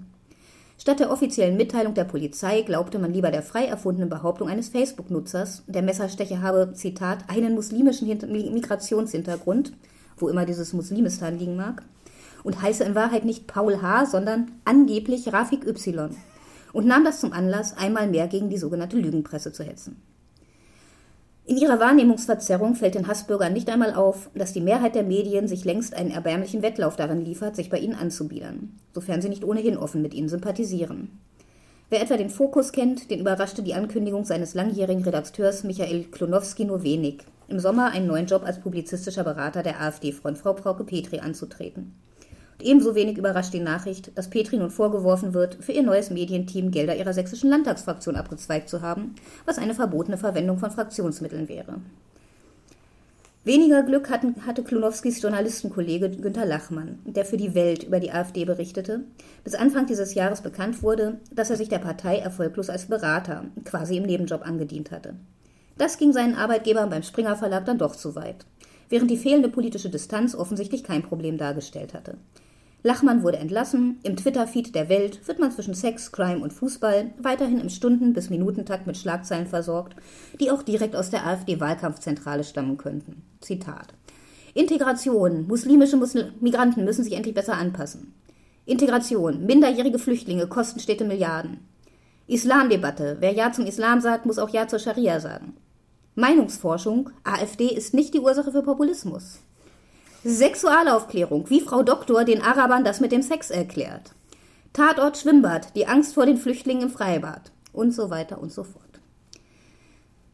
Statt 0.77 0.99
der 0.99 1.09
offiziellen 1.09 1.57
Mitteilung 1.57 1.95
der 1.95 2.03
Polizei 2.03 2.61
glaubte 2.61 2.99
man 2.99 3.11
lieber 3.11 3.31
der 3.31 3.41
frei 3.41 3.65
erfundenen 3.65 4.11
Behauptung 4.11 4.47
eines 4.47 4.69
Facebook-Nutzers, 4.69 5.63
der 5.65 5.81
Messerstecher 5.81 6.43
habe, 6.43 6.73
Zitat, 6.73 7.31
einen 7.31 7.55
muslimischen 7.55 8.07
Migrationshintergrund, 8.07 9.73
wo 10.17 10.29
immer 10.29 10.45
dieses 10.45 10.71
Muslimistan 10.73 11.39
liegen 11.39 11.55
mag, 11.55 11.81
und 12.43 12.61
heiße 12.61 12.83
in 12.83 12.93
Wahrheit 12.93 13.25
nicht 13.25 13.47
Paul 13.47 13.81
H., 13.81 14.05
sondern 14.05 14.51
angeblich 14.65 15.33
Rafik 15.33 15.65
Y. 15.65 16.15
Und 16.73 16.85
nahm 16.85 17.05
das 17.05 17.21
zum 17.21 17.33
Anlass, 17.33 17.75
einmal 17.75 18.07
mehr 18.07 18.27
gegen 18.27 18.51
die 18.51 18.59
sogenannte 18.59 18.97
Lügenpresse 18.97 19.51
zu 19.51 19.63
hetzen. 19.63 20.12
In 21.45 21.57
ihrer 21.57 21.77
Wahrnehmungsverzerrung 21.81 22.75
fällt 22.75 22.95
den 22.95 23.07
Hassbürgern 23.07 23.51
nicht 23.51 23.69
einmal 23.69 23.93
auf, 23.93 24.29
dass 24.33 24.53
die 24.53 24.61
Mehrheit 24.61 24.95
der 24.95 25.03
Medien 25.03 25.49
sich 25.49 25.65
längst 25.65 25.93
einen 25.93 26.11
erbärmlichen 26.11 26.61
Wettlauf 26.61 26.95
darin 26.95 27.19
liefert, 27.19 27.57
sich 27.57 27.69
bei 27.69 27.79
ihnen 27.79 27.95
anzubiedern, 27.95 28.79
sofern 28.93 29.21
sie 29.21 29.27
nicht 29.27 29.43
ohnehin 29.43 29.75
offen 29.75 30.01
mit 30.01 30.13
ihnen 30.13 30.29
sympathisieren. 30.29 31.19
Wer 31.89 32.01
etwa 32.01 32.15
den 32.15 32.29
Fokus 32.29 32.71
kennt, 32.71 33.11
den 33.11 33.19
überraschte 33.19 33.61
die 33.61 33.73
Ankündigung 33.73 34.23
seines 34.23 34.53
langjährigen 34.53 35.03
Redakteurs 35.03 35.65
Michael 35.65 36.05
Klonowski 36.05 36.63
nur 36.63 36.81
wenig, 36.83 37.23
im 37.49 37.59
Sommer 37.59 37.91
einen 37.91 38.07
neuen 38.07 38.25
Job 38.25 38.43
als 38.45 38.61
publizistischer 38.61 39.25
Berater 39.25 39.63
der 39.63 39.81
AfD-Frontfrau 39.81 40.55
Frauke 40.55 40.85
Petri 40.85 41.19
anzutreten. 41.19 41.93
Ebenso 42.61 42.95
wenig 42.95 43.17
überrascht 43.17 43.53
die 43.53 43.59
Nachricht, 43.59 44.17
dass 44.17 44.29
Petri 44.29 44.57
nun 44.57 44.69
vorgeworfen 44.69 45.33
wird, 45.33 45.57
für 45.61 45.71
ihr 45.71 45.83
neues 45.83 46.09
Medienteam 46.09 46.71
Gelder 46.71 46.95
ihrer 46.95 47.13
sächsischen 47.13 47.49
Landtagsfraktion 47.49 48.15
abgezweigt 48.15 48.69
zu 48.69 48.81
haben, 48.81 49.15
was 49.45 49.57
eine 49.57 49.73
verbotene 49.73 50.17
Verwendung 50.17 50.57
von 50.57 50.71
Fraktionsmitteln 50.71 51.49
wäre. 51.49 51.81
Weniger 53.45 53.83
Glück 53.83 54.09
hatten, 54.09 54.45
hatte 54.45 54.63
Klunowskis 54.63 55.21
Journalistenkollege 55.21 56.09
Günter 56.09 56.45
Lachmann, 56.45 56.99
der 57.03 57.25
für 57.25 57.35
die 57.35 57.53
Welt 57.53 57.83
über 57.83 57.99
die 57.99 58.11
AfD 58.11 58.45
berichtete, 58.45 59.01
bis 59.43 59.53
Anfang 59.53 59.85
dieses 59.85 60.13
Jahres 60.13 60.39
bekannt 60.39 60.81
wurde, 60.81 61.19
dass 61.29 61.49
er 61.49 61.57
sich 61.57 61.67
der 61.67 61.79
Partei 61.79 62.19
erfolglos 62.19 62.69
als 62.69 62.85
Berater, 62.85 63.43
quasi 63.65 63.97
im 63.97 64.03
Nebenjob, 64.03 64.47
angedient 64.47 64.91
hatte. 64.91 65.15
Das 65.77 65.97
ging 65.97 66.13
seinen 66.13 66.35
Arbeitgebern 66.35 66.89
beim 66.89 67.03
Springer 67.03 67.35
Verlag 67.35 67.65
dann 67.65 67.79
doch 67.79 67.97
zu 67.97 68.15
weit, 68.15 68.45
während 68.87 69.11
die 69.11 69.17
fehlende 69.17 69.49
politische 69.49 69.89
Distanz 69.89 70.35
offensichtlich 70.35 70.85
kein 70.85 71.03
Problem 71.03 71.37
dargestellt 71.37 71.93
hatte. 71.93 72.15
Lachmann 72.85 73.23
wurde 73.23 73.37
entlassen. 73.37 73.99
Im 74.03 74.17
Twitter-Feed 74.17 74.75
der 74.75 74.89
Welt 74.89 75.25
wird 75.25 75.39
man 75.39 75.51
zwischen 75.51 75.73
Sex, 75.73 76.11
Crime 76.11 76.41
und 76.41 76.51
Fußball 76.51 77.13
weiterhin 77.17 77.61
im 77.61 77.69
Stunden- 77.69 78.11
bis 78.11 78.29
Minutentakt 78.29 78.87
mit 78.87 78.97
Schlagzeilen 78.97 79.47
versorgt, 79.47 79.95
die 80.41 80.51
auch 80.51 80.63
direkt 80.63 80.93
aus 80.95 81.09
der 81.09 81.25
AfD-Wahlkampfzentrale 81.25 82.43
stammen 82.43 82.75
könnten. 82.75 83.23
Zitat. 83.39 83.93
Integration. 84.53 85.47
Muslimische 85.47 85.95
Muslim 85.95 86.33
Migranten 86.41 86.83
müssen 86.83 87.05
sich 87.05 87.13
endlich 87.13 87.33
besser 87.33 87.55
anpassen. 87.55 88.13
Integration. 88.65 89.45
Minderjährige 89.45 89.97
Flüchtlinge 89.97 90.47
kosten 90.47 90.81
Städte 90.81 91.05
Milliarden. 91.05 91.59
Islamdebatte. 92.27 93.17
Wer 93.21 93.33
Ja 93.33 93.53
zum 93.53 93.65
Islam 93.65 94.01
sagt, 94.01 94.25
muss 94.25 94.39
auch 94.39 94.49
Ja 94.49 94.67
zur 94.67 94.79
Scharia 94.79 95.21
sagen. 95.21 95.55
Meinungsforschung. 96.15 97.11
AfD 97.23 97.67
ist 97.67 97.93
nicht 97.93 98.13
die 98.13 98.19
Ursache 98.19 98.51
für 98.51 98.61
Populismus. 98.61 99.39
Sexualaufklärung. 100.25 101.49
Wie 101.49 101.59
Frau 101.59 101.83
Doktor 101.83 102.23
den 102.23 102.41
Arabern 102.41 102.85
das 102.85 103.01
mit 103.01 103.11
dem 103.11 103.21
Sex 103.21 103.49
erklärt. 103.49 104.13
Tatort 104.71 105.17
Schwimmbad. 105.17 105.75
Die 105.75 105.85
Angst 105.85 106.13
vor 106.13 106.25
den 106.25 106.37
Flüchtlingen 106.37 106.83
im 106.83 106.89
Freibad. 106.89 107.51
Und 107.73 107.91
so 107.91 108.09
weiter 108.09 108.39
und 108.41 108.51
so 108.51 108.63
fort. 108.63 108.83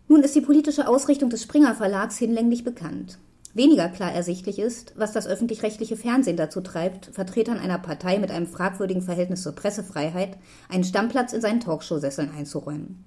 Nun 0.07 0.21
ist 0.21 0.35
die 0.35 0.41
politische 0.41 0.87
Ausrichtung 0.87 1.31
des 1.31 1.41
Springer 1.41 1.73
Verlags 1.73 2.17
hinlänglich 2.17 2.63
bekannt. 2.63 3.17
Weniger 3.55 3.89
klar 3.89 4.11
ersichtlich 4.11 4.59
ist, 4.59 4.93
was 4.95 5.11
das 5.11 5.25
öffentlich-rechtliche 5.25 5.97
Fernsehen 5.97 6.37
dazu 6.37 6.61
treibt, 6.61 7.07
Vertretern 7.07 7.57
einer 7.57 7.79
Partei 7.79 8.19
mit 8.19 8.29
einem 8.29 8.45
fragwürdigen 8.45 9.01
Verhältnis 9.01 9.41
zur 9.41 9.53
Pressefreiheit 9.53 10.37
einen 10.69 10.83
Stammplatz 10.83 11.33
in 11.33 11.41
seinen 11.41 11.61
Talkshow-Sesseln 11.61 12.29
einzuräumen. 12.37 13.05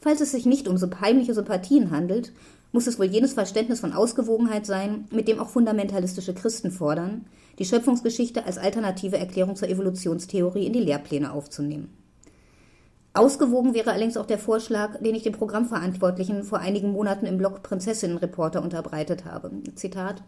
Falls 0.00 0.20
es 0.20 0.32
sich 0.32 0.44
nicht 0.44 0.68
um 0.68 0.76
so 0.76 0.88
heimliche 1.00 1.32
Sympathien 1.32 1.90
handelt, 1.90 2.32
muss 2.74 2.88
es 2.88 2.98
wohl 2.98 3.06
jenes 3.06 3.34
Verständnis 3.34 3.78
von 3.78 3.92
Ausgewogenheit 3.92 4.66
sein, 4.66 5.04
mit 5.12 5.28
dem 5.28 5.38
auch 5.38 5.48
fundamentalistische 5.48 6.34
Christen 6.34 6.72
fordern, 6.72 7.24
die 7.60 7.64
Schöpfungsgeschichte 7.64 8.46
als 8.46 8.58
alternative 8.58 9.16
Erklärung 9.16 9.54
zur 9.54 9.68
Evolutionstheorie 9.68 10.66
in 10.66 10.72
die 10.72 10.80
Lehrpläne 10.80 11.32
aufzunehmen. 11.32 11.96
Ausgewogen 13.12 13.74
wäre 13.74 13.92
allerdings 13.92 14.16
auch 14.16 14.26
der 14.26 14.40
Vorschlag, 14.40 15.00
den 15.00 15.14
ich 15.14 15.22
dem 15.22 15.34
Programmverantwortlichen 15.34 16.42
vor 16.42 16.58
einigen 16.58 16.90
Monaten 16.90 17.26
im 17.26 17.38
Blog 17.38 17.62
Prinzessinnenreporter 17.62 18.60
unterbreitet 18.60 19.24
habe. 19.24 19.52
Zitat. 19.76 20.24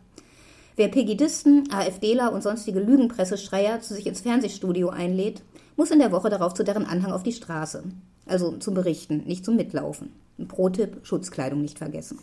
Wer 0.77 0.87
Pegidisten, 0.87 1.69
AfDler 1.73 2.33
und 2.33 2.45
sonstige 2.45 2.79
Lügenpresseschreier 2.79 3.81
zu 3.81 3.95
sich 3.95 4.07
ins 4.07 4.21
Fernsehstudio 4.21 4.91
einlädt, 4.91 5.43
muss 5.75 5.91
in 5.91 5.99
der 5.99 6.13
Woche 6.13 6.31
darauf 6.31 6.55
zu 6.55 6.63
deren 6.63 6.87
Anhang 6.87 7.11
auf 7.11 7.25
die 7.25 7.33
Straße. 7.33 7.83
Also 8.25 8.53
zum 8.53 8.75
Berichten, 8.75 9.25
nicht 9.27 9.45
zum 9.45 9.57
Mitlaufen. 9.57 10.13
Pro-Tipp, 10.47 11.01
Schutzkleidung 11.03 11.61
nicht 11.61 11.79
vergessen. 11.79 12.21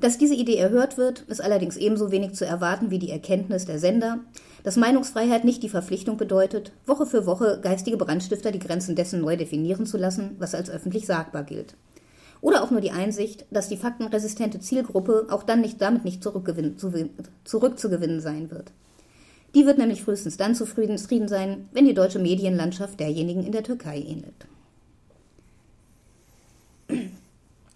Dass 0.00 0.16
diese 0.16 0.34
Idee 0.34 0.56
erhört 0.56 0.96
wird, 0.96 1.22
ist 1.22 1.42
allerdings 1.42 1.76
ebenso 1.76 2.12
wenig 2.12 2.34
zu 2.34 2.46
erwarten 2.46 2.90
wie 2.92 3.00
die 3.00 3.10
Erkenntnis 3.10 3.64
der 3.64 3.80
Sender, 3.80 4.20
dass 4.62 4.76
Meinungsfreiheit 4.76 5.44
nicht 5.44 5.62
die 5.64 5.68
Verpflichtung 5.68 6.16
bedeutet, 6.16 6.72
Woche 6.86 7.04
für 7.04 7.26
Woche 7.26 7.58
geistige 7.60 7.96
Brandstifter 7.96 8.52
die 8.52 8.60
Grenzen 8.60 8.94
dessen 8.94 9.20
neu 9.20 9.36
definieren 9.36 9.86
zu 9.86 9.96
lassen, 9.96 10.36
was 10.38 10.54
als 10.54 10.70
öffentlich 10.70 11.06
sagbar 11.06 11.42
gilt. 11.42 11.74
Oder 12.40 12.62
auch 12.62 12.70
nur 12.70 12.80
die 12.80 12.92
Einsicht, 12.92 13.46
dass 13.50 13.68
die 13.68 13.76
faktenresistente 13.76 14.60
Zielgruppe 14.60 15.26
auch 15.30 15.42
dann 15.42 15.60
nicht 15.60 15.80
damit 15.80 16.04
nicht 16.04 16.22
zurückzugewinnen 16.22 18.20
sein 18.20 18.50
wird. 18.52 18.70
Die 19.56 19.66
wird 19.66 19.78
nämlich 19.78 20.02
frühestens 20.02 20.36
dann 20.36 20.54
zufrieden 20.54 20.98
sein, 21.26 21.68
wenn 21.72 21.86
die 21.86 21.94
deutsche 21.94 22.20
Medienlandschaft 22.20 23.00
derjenigen 23.00 23.42
in 23.42 23.50
der 23.52 23.64
Türkei 23.64 23.98
ähnelt. 23.98 24.46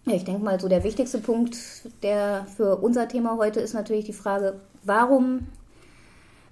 Ich 0.04 0.24
denke 0.24 0.42
mal, 0.42 0.58
so 0.60 0.68
der 0.68 0.82
wichtigste 0.82 1.18
Punkt, 1.18 1.56
der 2.02 2.46
für 2.56 2.76
unser 2.76 3.06
Thema 3.06 3.36
heute 3.36 3.60
ist 3.60 3.72
natürlich 3.72 4.04
die 4.04 4.12
Frage, 4.12 4.60
warum, 4.82 5.46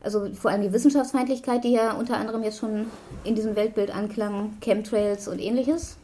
also 0.00 0.33
vor 0.35 0.52
allem 0.52 0.62
die 0.62 0.73
Wissenschaftsfeindlichkeit, 0.73 1.64
die 1.64 1.73
ja 1.73 1.95
unter 1.95 2.16
anderem 2.16 2.45
jetzt 2.45 2.59
schon 2.59 2.87
in 3.25 3.35
diesem 3.35 3.57
Weltbild 3.57 3.92
anklang, 3.92 4.57
Chemtrails 4.61 5.26
und 5.26 5.40
ähnliches. 5.40 5.97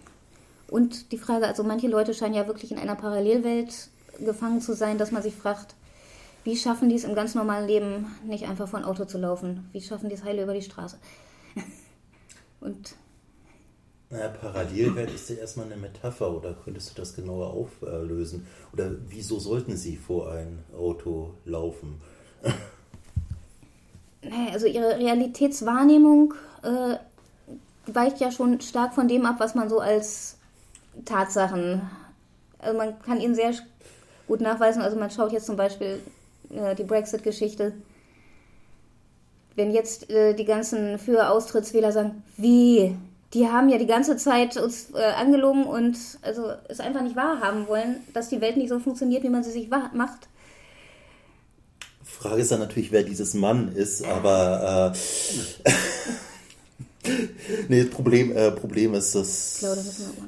Und 0.69 1.13
die 1.13 1.19
Frage, 1.19 1.47
also 1.47 1.63
manche 1.63 1.87
Leute 1.87 2.15
scheinen 2.15 2.35
ja 2.35 2.49
wirklich 2.49 2.73
in 2.73 2.79
einer 2.79 2.97
Parallelwelt 2.97 3.91
gefangen 4.19 4.61
zu 4.61 4.75
sein, 4.75 4.99
dass 4.99 5.13
man 5.13 5.23
sich 5.23 5.35
fragt, 5.35 5.77
wie 6.43 6.57
schaffen 6.57 6.89
die 6.89 6.97
es 6.97 7.05
im 7.05 7.15
ganz 7.15 7.37
normalen 7.37 7.69
Leben 7.69 8.07
nicht 8.25 8.49
einfach 8.49 8.69
von 8.69 8.85
Auto 8.85 9.05
zu 9.05 9.19
laufen? 9.19 9.69
Wie 9.73 9.81
schaffen 9.81 10.09
die 10.09 10.17
es 10.17 10.25
heile 10.25 10.43
über 10.43 10.55
die 10.55 10.63
Straße? 10.63 10.97
Und 12.61 12.97
naja, 14.11 14.29
Parallelwelt 14.29 15.13
ist 15.13 15.31
ja 15.31 15.37
erstmal 15.37 15.67
eine 15.67 15.77
Metapher 15.77 16.31
oder 16.31 16.55
könntest 16.65 16.91
du 16.91 16.95
das 17.01 17.15
genauer 17.15 17.49
auflösen? 17.49 18.47
Oder 18.73 18.93
wieso 19.09 19.39
sollten 19.39 19.77
sie 19.77 19.97
vor 19.97 20.31
ein 20.31 20.65
Auto 20.77 21.35
laufen? 21.45 22.01
Also 24.53 24.67
ihre 24.67 24.99
Realitätswahrnehmung 24.99 26.35
äh, 26.63 26.97
weicht 27.87 28.21
ja 28.21 28.31
schon 28.31 28.61
stark 28.61 28.95
von 28.95 29.09
dem 29.09 29.27
ab, 29.27 29.37
was 29.39 29.55
man 29.55 29.69
so 29.69 29.81
als 29.81 30.37
Tatsachen, 31.05 31.83
also 32.59 32.77
man 32.77 33.01
kann 33.01 33.21
ihnen 33.21 33.35
sehr 33.35 33.53
gut 34.27 34.41
nachweisen, 34.41 34.83
also 34.83 34.97
man 34.97 35.11
schaut 35.11 35.33
jetzt 35.33 35.47
zum 35.47 35.57
Beispiel 35.57 36.01
äh, 36.51 36.75
die 36.75 36.85
Brexit-Geschichte, 36.85 37.75
wenn 39.55 39.71
jetzt 39.73 40.11
äh, 40.11 40.35
die 40.35 40.45
ganzen 40.45 40.99
für 40.99 41.31
Austrittswähler 41.31 41.93
sagen, 41.93 42.23
wie, 42.37 42.97
die 43.37 43.47
haben 43.49 43.69
ja 43.69 43.77
die 43.77 43.87
ganze 43.87 44.17
Zeit 44.17 44.57
uns 44.57 44.89
äh, 44.95 45.03
angelogen 45.03 45.65
und 45.65 45.99
also 46.23 46.53
es 46.69 46.81
einfach 46.81 47.03
nicht 47.03 47.17
wahrhaben 47.17 47.69
wollen, 47.69 47.97
dass 48.15 48.31
die 48.31 48.41
Welt 48.41 48.57
nicht 48.57 48.71
so 48.71 48.79
funktioniert, 48.81 49.23
wie 49.25 49.29
man 49.29 49.45
sie 49.45 49.51
sich 49.51 49.69
macht. 49.69 50.29
Frage 52.03 52.41
ist 52.41 52.51
dann 52.51 52.61
natürlich, 52.61 52.93
wer 52.93 53.03
dieses 53.03 53.35
Mann 53.35 53.73
ist, 53.77 54.03
aber 54.05 54.95
äh, 54.95 55.69
nee, 57.69 57.83
das 57.83 57.91
Problem, 57.91 58.35
äh, 58.35 58.53
Problem 58.53 58.95
ist, 58.95 59.15
dass 59.15 59.57
glaube, 59.59 59.83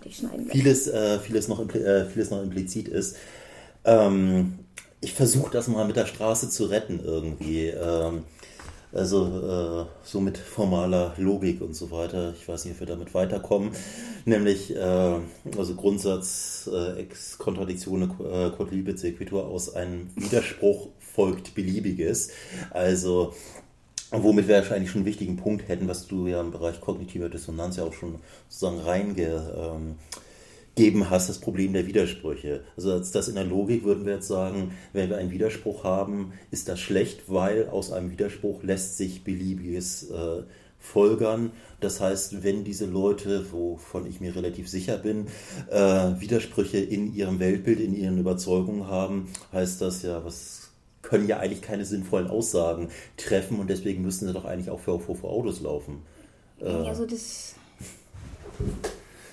das 0.05 0.23
vieles, 0.51 0.87
äh, 0.89 1.19
vieles, 1.19 1.49
noch, 1.49 1.67
äh, 1.75 2.05
vieles 2.05 2.31
noch 2.31 2.43
implizit 2.43 2.89
ist. 2.89 3.17
Ähm, 3.87 4.59
ich 5.01 5.15
versuche 5.15 5.51
das 5.51 5.67
mal 5.67 5.87
mit 5.87 5.97
der 5.97 6.07
Straße 6.07 6.51
zu 6.51 6.67
retten 6.67 7.01
irgendwie. 7.03 7.69
Ähm, 7.69 8.25
also 8.93 9.87
äh, 9.87 10.07
so 10.07 10.21
mit 10.21 10.39
formaler 10.39 11.15
Logik 11.17 11.61
und 11.61 11.75
so 11.75 11.91
weiter. 11.91 12.35
Ich 12.39 12.49
weiß 12.49 12.65
nicht, 12.65 12.75
ob 12.75 12.81
wir 12.81 12.87
damit 12.87 13.15
weiterkommen. 13.15 13.71
Nämlich, 14.25 14.75
äh, 14.75 15.19
also 15.57 15.75
Grundsatz 15.75 16.69
äh, 16.73 17.01
ex 17.01 17.39
contradictione 17.39 18.05
äh, 18.05 18.51
quod 18.51 18.71
libet 18.71 18.99
sequitur 18.99 19.47
aus 19.47 19.75
einem 19.75 20.11
Widerspruch 20.17 20.89
folgt 20.99 21.55
Beliebiges. 21.55 22.31
Also 22.71 23.35
womit 24.11 24.49
wir 24.49 24.57
wahrscheinlich 24.57 24.91
schon 24.91 25.01
einen 25.01 25.07
wichtigen 25.07 25.37
Punkt 25.37 25.69
hätten, 25.69 25.89
was 25.89 26.07
du 26.07 26.27
ja 26.27 26.41
im 26.41 26.51
Bereich 26.51 26.81
kognitiver 26.81 27.29
Dissonanz 27.29 27.77
ja 27.77 27.85
auch 27.85 27.95
schon 27.95 28.17
sozusagen 28.49 28.81
reinge... 28.81 29.53
Ähm, 29.57 29.97
geben 30.79 31.11
hast, 31.11 31.29
das 31.29 31.39
Problem 31.39 31.73
der 31.73 31.89
Widersprüche. 31.89 32.63
Also 32.77 32.93
als 32.93 33.11
das 33.11 33.27
in 33.27 33.35
der 33.35 33.45
Logik 33.45 33.83
würden 33.83 34.07
wir 34.07 34.15
jetzt 34.15 34.29
sagen, 34.29 34.71
wenn 34.93 35.11
wir 35.11 35.19
einen 35.19 35.33
Widerspruch 35.33 35.83
haben, 35.83 36.33
ist 36.53 36.69
das 36.69 36.79
schlecht, 36.79 37.25
weil 37.27 37.69
aus 37.69 37.91
einem 37.91 38.13
Widerspruch 38.13 38.63
lässt 38.63 38.97
sich 38.97 39.25
beliebiges 39.25 40.09
äh, 40.11 40.43
folgern. 40.79 41.51
Das 41.81 42.01
heißt, 42.01 42.45
wenn 42.45 42.63
diese 42.63 42.87
Leute, 42.87 43.51
wovon 43.51 44.07
ich 44.07 44.21
mir 44.21 44.37
relativ 44.37 44.69
sicher 44.69 44.99
bin, 44.99 45.27
äh, 45.69 45.79
Widersprüche 46.21 46.79
in 46.79 47.13
ihrem 47.13 47.41
Weltbild, 47.41 47.81
in 47.81 47.93
ihren 47.93 48.19
Überzeugungen 48.19 48.87
haben, 48.87 49.29
heißt 49.53 49.81
das 49.81 50.03
ja, 50.05 50.25
was 50.25 50.71
können 51.03 51.27
ja 51.27 51.39
eigentlich 51.39 51.63
keine 51.63 51.85
sinnvollen 51.87 52.29
Aussagen 52.29 52.89
treffen 53.17 53.59
und 53.59 53.69
deswegen 53.69 54.03
müssen 54.03 54.29
sie 54.29 54.33
doch 54.33 54.45
eigentlich 54.45 54.71
auch 54.71 54.79
für, 54.79 55.01
für, 55.01 55.17
für 55.17 55.27
Autos 55.27 55.61
laufen. 55.61 56.03
Äh, 56.61 56.67
also 56.67 57.05
das 57.05 57.57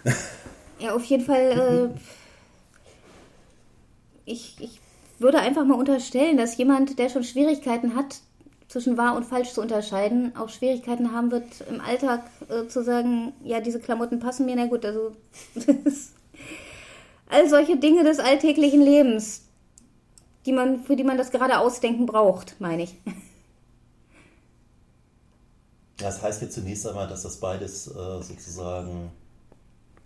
Ja, 0.79 0.95
auf 0.95 1.03
jeden 1.05 1.23
Fall. 1.23 1.93
Äh, 1.95 1.99
ich, 4.25 4.55
ich 4.59 4.79
würde 5.19 5.39
einfach 5.39 5.65
mal 5.65 5.75
unterstellen, 5.75 6.37
dass 6.37 6.57
jemand, 6.57 6.99
der 6.99 7.09
schon 7.09 7.23
Schwierigkeiten 7.23 7.95
hat, 7.95 8.17
zwischen 8.67 8.97
wahr 8.97 9.15
und 9.15 9.23
falsch 9.23 9.53
zu 9.53 9.61
unterscheiden, 9.61 10.35
auch 10.35 10.49
Schwierigkeiten 10.49 11.11
haben 11.13 11.31
wird, 11.31 11.45
im 11.69 11.79
Alltag 11.79 12.29
äh, 12.49 12.67
zu 12.67 12.83
sagen, 12.83 13.33
ja, 13.43 13.61
diese 13.61 13.79
Klamotten 13.79 14.19
passen 14.19 14.45
mir, 14.45 14.55
na 14.55 14.65
gut, 14.65 14.83
also 14.83 15.11
all 17.29 17.47
solche 17.47 17.77
Dinge 17.77 18.03
des 18.03 18.19
alltäglichen 18.19 18.81
Lebens, 18.81 19.43
die 20.45 20.51
man, 20.51 20.83
für 20.83 20.95
die 20.95 21.03
man 21.03 21.17
das 21.17 21.31
gerade 21.31 21.59
ausdenken 21.59 22.05
braucht, 22.05 22.59
meine 22.59 22.83
ich. 22.83 22.95
Das 25.97 26.21
heißt 26.21 26.41
jetzt 26.41 26.55
zunächst 26.55 26.85
einmal, 26.85 27.07
dass 27.07 27.23
das 27.23 27.39
beides 27.39 27.87
äh, 27.87 28.21
sozusagen 28.21 29.11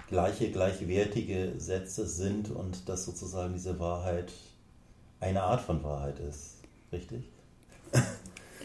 gleiche, 0.10 0.51
gleichwertige 0.51 1.54
Sätze 1.58 2.06
sind 2.06 2.51
und 2.51 2.89
dass 2.89 3.06
sozusagen 3.06 3.54
diese 3.54 3.80
Wahrheit 3.80 4.32
eine 5.20 5.44
Art 5.44 5.62
von 5.62 5.84
Wahrheit 5.84 6.20
ist. 6.20 6.56
Richtig? 6.92 7.24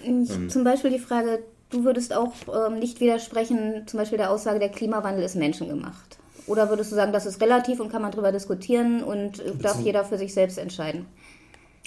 Ich, 0.05 0.51
zum 0.51 0.65
Beispiel 0.65 0.91
die 0.91 0.99
Frage, 0.99 1.41
du 1.71 1.85
würdest 1.85 2.15
auch 2.15 2.33
ähm, 2.53 2.79
nicht 2.79 3.01
widersprechen, 3.01 3.87
zum 3.87 3.99
Beispiel 3.99 4.19
der 4.19 4.31
Aussage, 4.31 4.59
der 4.59 4.69
Klimawandel 4.69 5.25
ist 5.25 5.35
menschengemacht. 5.35 6.19
Oder 6.47 6.69
würdest 6.69 6.93
du 6.93 6.97
sagen, 6.97 7.13
das 7.13 7.27
ist 7.27 7.41
relativ 7.41 7.81
und 7.81 7.91
kann 7.91 8.03
man 8.03 8.11
darüber 8.11 8.31
diskutieren 8.31 9.03
und 9.03 9.39
Beziehungs 9.39 9.63
darf 9.63 9.81
jeder 9.81 10.05
für 10.05 10.19
sich 10.19 10.35
selbst 10.35 10.59
entscheiden? 10.59 11.07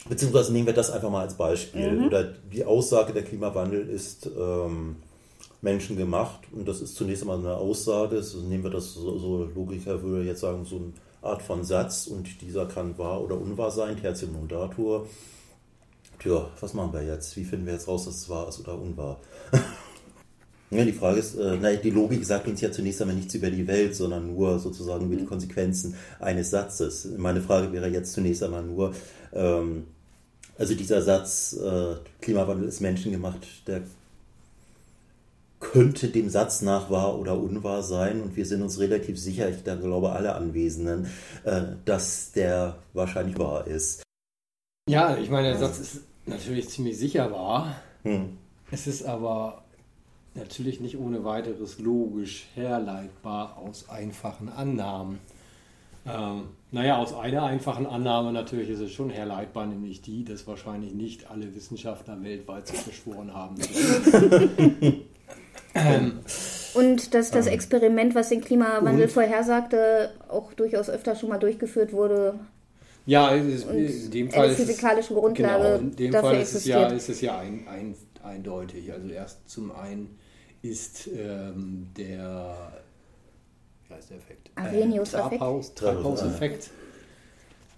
Beziehungsweise 0.10 0.54
nehmen 0.54 0.68
wir 0.68 0.74
das 0.74 0.90
einfach 0.90 1.10
mal 1.10 1.22
als 1.22 1.36
Beispiel. 1.36 1.92
Mhm. 1.92 2.06
Oder 2.06 2.24
die 2.24 2.66
Aussage, 2.66 3.14
der 3.14 3.24
Klimawandel 3.24 3.88
ist 3.88 4.26
ähm, 4.26 4.98
Menschen 5.62 5.98
gemacht. 5.98 6.42
Und 6.52 6.68
das 6.68 6.82
ist 6.82 6.96
zunächst 6.96 7.24
einmal 7.24 7.40
eine 7.40 7.56
Aussage. 7.56 8.22
So 8.24 8.40
nehmen 8.40 8.64
wir 8.64 8.72
das 8.72 8.94
so, 8.94 9.18
so 9.18 9.50
Logiker 9.56 10.02
würde 10.04 10.26
jetzt 10.26 10.42
sagen, 10.42 10.66
so 10.66 10.78
eine 10.78 10.94
Art 11.22 11.42
von 11.42 11.64
Satz 11.64 12.08
und 12.08 12.42
dieser 12.42 12.66
kann 12.66 12.98
wahr 12.98 13.22
oder 13.22 13.40
unwahr 13.40 13.72
sein, 13.72 14.00
Tertium 14.00 14.34
non 14.34 14.48
datur. 14.48 15.08
Tja, 16.20 16.50
was 16.60 16.74
machen 16.74 16.94
wir 16.94 17.04
jetzt? 17.04 17.36
Wie 17.36 17.44
finden 17.44 17.66
wir 17.66 17.74
jetzt 17.74 17.88
raus, 17.88 18.06
dass 18.06 18.16
es 18.16 18.30
wahr 18.30 18.48
ist 18.48 18.60
oder 18.60 18.80
unwahr? 18.80 19.20
Ja, 20.70 20.84
die 20.84 20.92
Frage 20.92 21.20
ist, 21.20 21.36
äh, 21.36 21.56
naja, 21.56 21.78
die 21.78 21.92
Logik 21.92 22.26
sagt 22.26 22.46
uns 22.46 22.60
ja 22.60 22.70
zunächst 22.70 23.02
einmal 23.02 23.16
nichts 23.16 23.34
über 23.34 23.50
die 23.50 23.66
Welt, 23.68 23.96
sondern 23.96 24.28
nur 24.28 24.60
sozusagen 24.60 25.06
über 25.06 25.16
die 25.16 25.22
mhm. 25.22 25.30
Konsequenzen 25.30 25.96
eines 26.20 26.50
Satzes. 26.50 27.08
Meine 27.18 27.40
Frage 27.40 27.72
wäre 27.72 27.88
jetzt 27.88 28.12
zunächst 28.12 28.44
einmal 28.44 28.64
nur, 28.64 28.94
ähm, 29.32 29.86
also 30.58 30.76
dieser 30.76 31.02
Satz, 31.02 31.54
äh, 31.54 31.96
Klimawandel 32.20 32.68
ist 32.68 32.82
menschengemacht, 32.82 33.66
der 33.66 33.84
könnte 35.60 36.10
dem 36.10 36.30
Satz 36.30 36.62
nach 36.62 36.90
wahr 36.90 37.18
oder 37.18 37.38
unwahr 37.38 37.82
sein 37.82 38.22
und 38.22 38.36
wir 38.36 38.46
sind 38.46 38.62
uns 38.62 38.80
relativ 38.80 39.20
sicher, 39.20 39.50
ich 39.50 39.64
glaube 39.64 40.12
alle 40.12 40.36
Anwesenden, 40.36 41.08
äh, 41.44 41.62
dass 41.86 42.32
der 42.32 42.78
wahrscheinlich 42.94 43.38
wahr 43.40 43.66
ist. 43.66 44.04
Ja, 44.90 45.18
ich 45.18 45.30
meine, 45.30 45.50
der 45.50 45.58
Satz 45.58 45.80
ist 45.80 46.02
natürlich 46.26 46.70
ziemlich 46.70 46.98
sicher 46.98 47.32
wahr. 47.32 47.76
Hm. 48.04 48.38
Es 48.72 48.88
ist 48.88 49.04
aber 49.04 49.64
natürlich 50.36 50.80
nicht 50.80 50.98
ohne 50.98 51.24
weiteres 51.24 51.80
logisch 51.80 52.46
herleitbar 52.54 53.58
aus 53.58 53.90
einfachen 53.90 54.50
Annahmen. 54.50 55.20
Ähm, 56.06 56.44
naja, 56.72 56.98
aus 56.98 57.14
einer 57.14 57.44
einfachen 57.44 57.86
Annahme 57.86 58.32
natürlich 58.32 58.70
ist 58.70 58.80
es 58.80 58.92
schon 58.92 59.10
herleitbar, 59.10 59.66
nämlich 59.66 60.02
die, 60.02 60.24
dass 60.24 60.48
wahrscheinlich 60.48 60.94
nicht 60.94 61.30
alle 61.30 61.54
Wissenschaftler 61.54 62.22
weltweit 62.24 62.68
sich 62.68 62.80
verschworen 62.80 63.34
haben. 63.34 63.56
ähm, 65.78 66.20
und 66.74 67.14
dass 67.14 67.32
das 67.32 67.48
ähm. 67.48 67.54
Experiment, 67.54 68.16
was 68.16 68.30
den 68.30 68.42
Klimawandel 68.42 69.06
und? 69.06 69.12
vorhersagte, 69.12 70.12
auch 70.28 70.54
durchaus 70.54 70.90
öfter 70.90 71.16
schon 71.16 71.30
mal 71.30 71.38
durchgeführt 71.38 71.94
wurde. 71.94 72.40
Ja, 73.06 73.30
ist, 73.30 73.70
in 73.70 74.12
dem 74.12 74.32
Fall. 74.32 74.48
Eine 74.48 74.56
physikalische 74.56 75.14
Grundlage. 75.14 75.64
Genau, 75.64 75.78
in 75.78 75.96
dem 75.96 76.14
Fall 76.14 76.42
ist 76.42 76.54
es 76.54 76.66
ja, 76.66 76.88
ist 76.88 77.10
es 77.10 77.22
ja 77.22 77.40
ein, 77.40 77.66
ein, 77.70 77.96
eindeutig. 78.22 78.92
Also 78.92 79.08
erst 79.08 79.50
zum 79.50 79.72
einen 79.72 80.20
ist 80.62 81.08
ähm, 81.08 81.88
der, 81.96 82.74
wie 83.88 83.94
heißt 83.94 84.10
der 84.10 84.18
Effekt? 84.18 84.52
Arrhenius-Effekt. 84.56 85.42
Äh, 85.42 85.76
Treibhauseffekt 85.76 86.70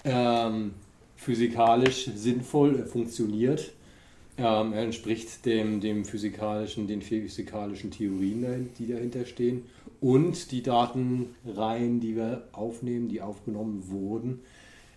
ähm, 0.04 0.74
physikalisch 1.16 2.10
sinnvoll 2.16 2.86
funktioniert. 2.86 3.72
Ähm, 4.40 4.74
er 4.74 4.84
entspricht 4.84 5.46
dem, 5.46 5.82
dem 5.82 6.06
physikalischen, 6.06 6.88
den 6.88 7.02
physikalischen 7.02 7.92
Theorien, 7.92 8.70
die 8.78 8.88
dahinter 8.88 9.26
stehen. 9.26 9.66
Und 10.02 10.52
die 10.52 10.64
Datenreihen, 10.64 12.00
die 12.00 12.16
wir 12.16 12.48
aufnehmen, 12.54 13.10
die 13.10 13.22
aufgenommen 13.22 13.90
wurden, 13.90 14.40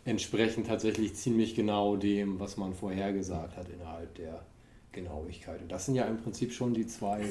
entsprechen 0.05 0.65
tatsächlich 0.65 1.15
ziemlich 1.15 1.55
genau 1.55 1.97
dem, 1.97 2.39
was 2.39 2.57
man 2.57 2.73
vorhergesagt 2.73 3.57
hat 3.57 3.69
innerhalb 3.69 4.15
der 4.15 4.45
Genauigkeit. 4.93 5.61
Und 5.61 5.73
das 5.73 5.87
sind 5.87 5.97
ja 5.97 6.05
im 6.05 6.19
Prinzip 6.19 6.53
schon 6.53 6.75
die 6.75 6.87
zwei 6.87 7.25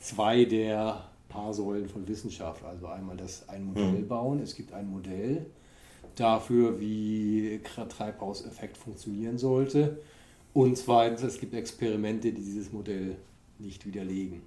zwei 0.00 0.44
der 0.44 1.04
Paarsäulen 1.28 1.88
von 1.88 2.08
Wissenschaft. 2.08 2.64
Also 2.64 2.86
einmal 2.86 3.16
das 3.16 3.48
ein 3.48 3.64
Modell 3.64 4.02
mhm. 4.02 4.08
bauen. 4.08 4.40
Es 4.40 4.56
gibt 4.56 4.72
ein 4.72 4.90
Modell 4.90 5.46
dafür, 6.16 6.80
wie 6.80 7.60
Treibhauseffekt 7.62 8.76
funktionieren 8.76 9.38
sollte. 9.38 9.98
Und 10.52 10.76
zweitens, 10.76 11.22
es 11.22 11.38
gibt 11.38 11.54
Experimente, 11.54 12.32
die 12.32 12.42
dieses 12.42 12.72
Modell 12.72 13.16
nicht 13.58 13.86
widerlegen. 13.86 14.42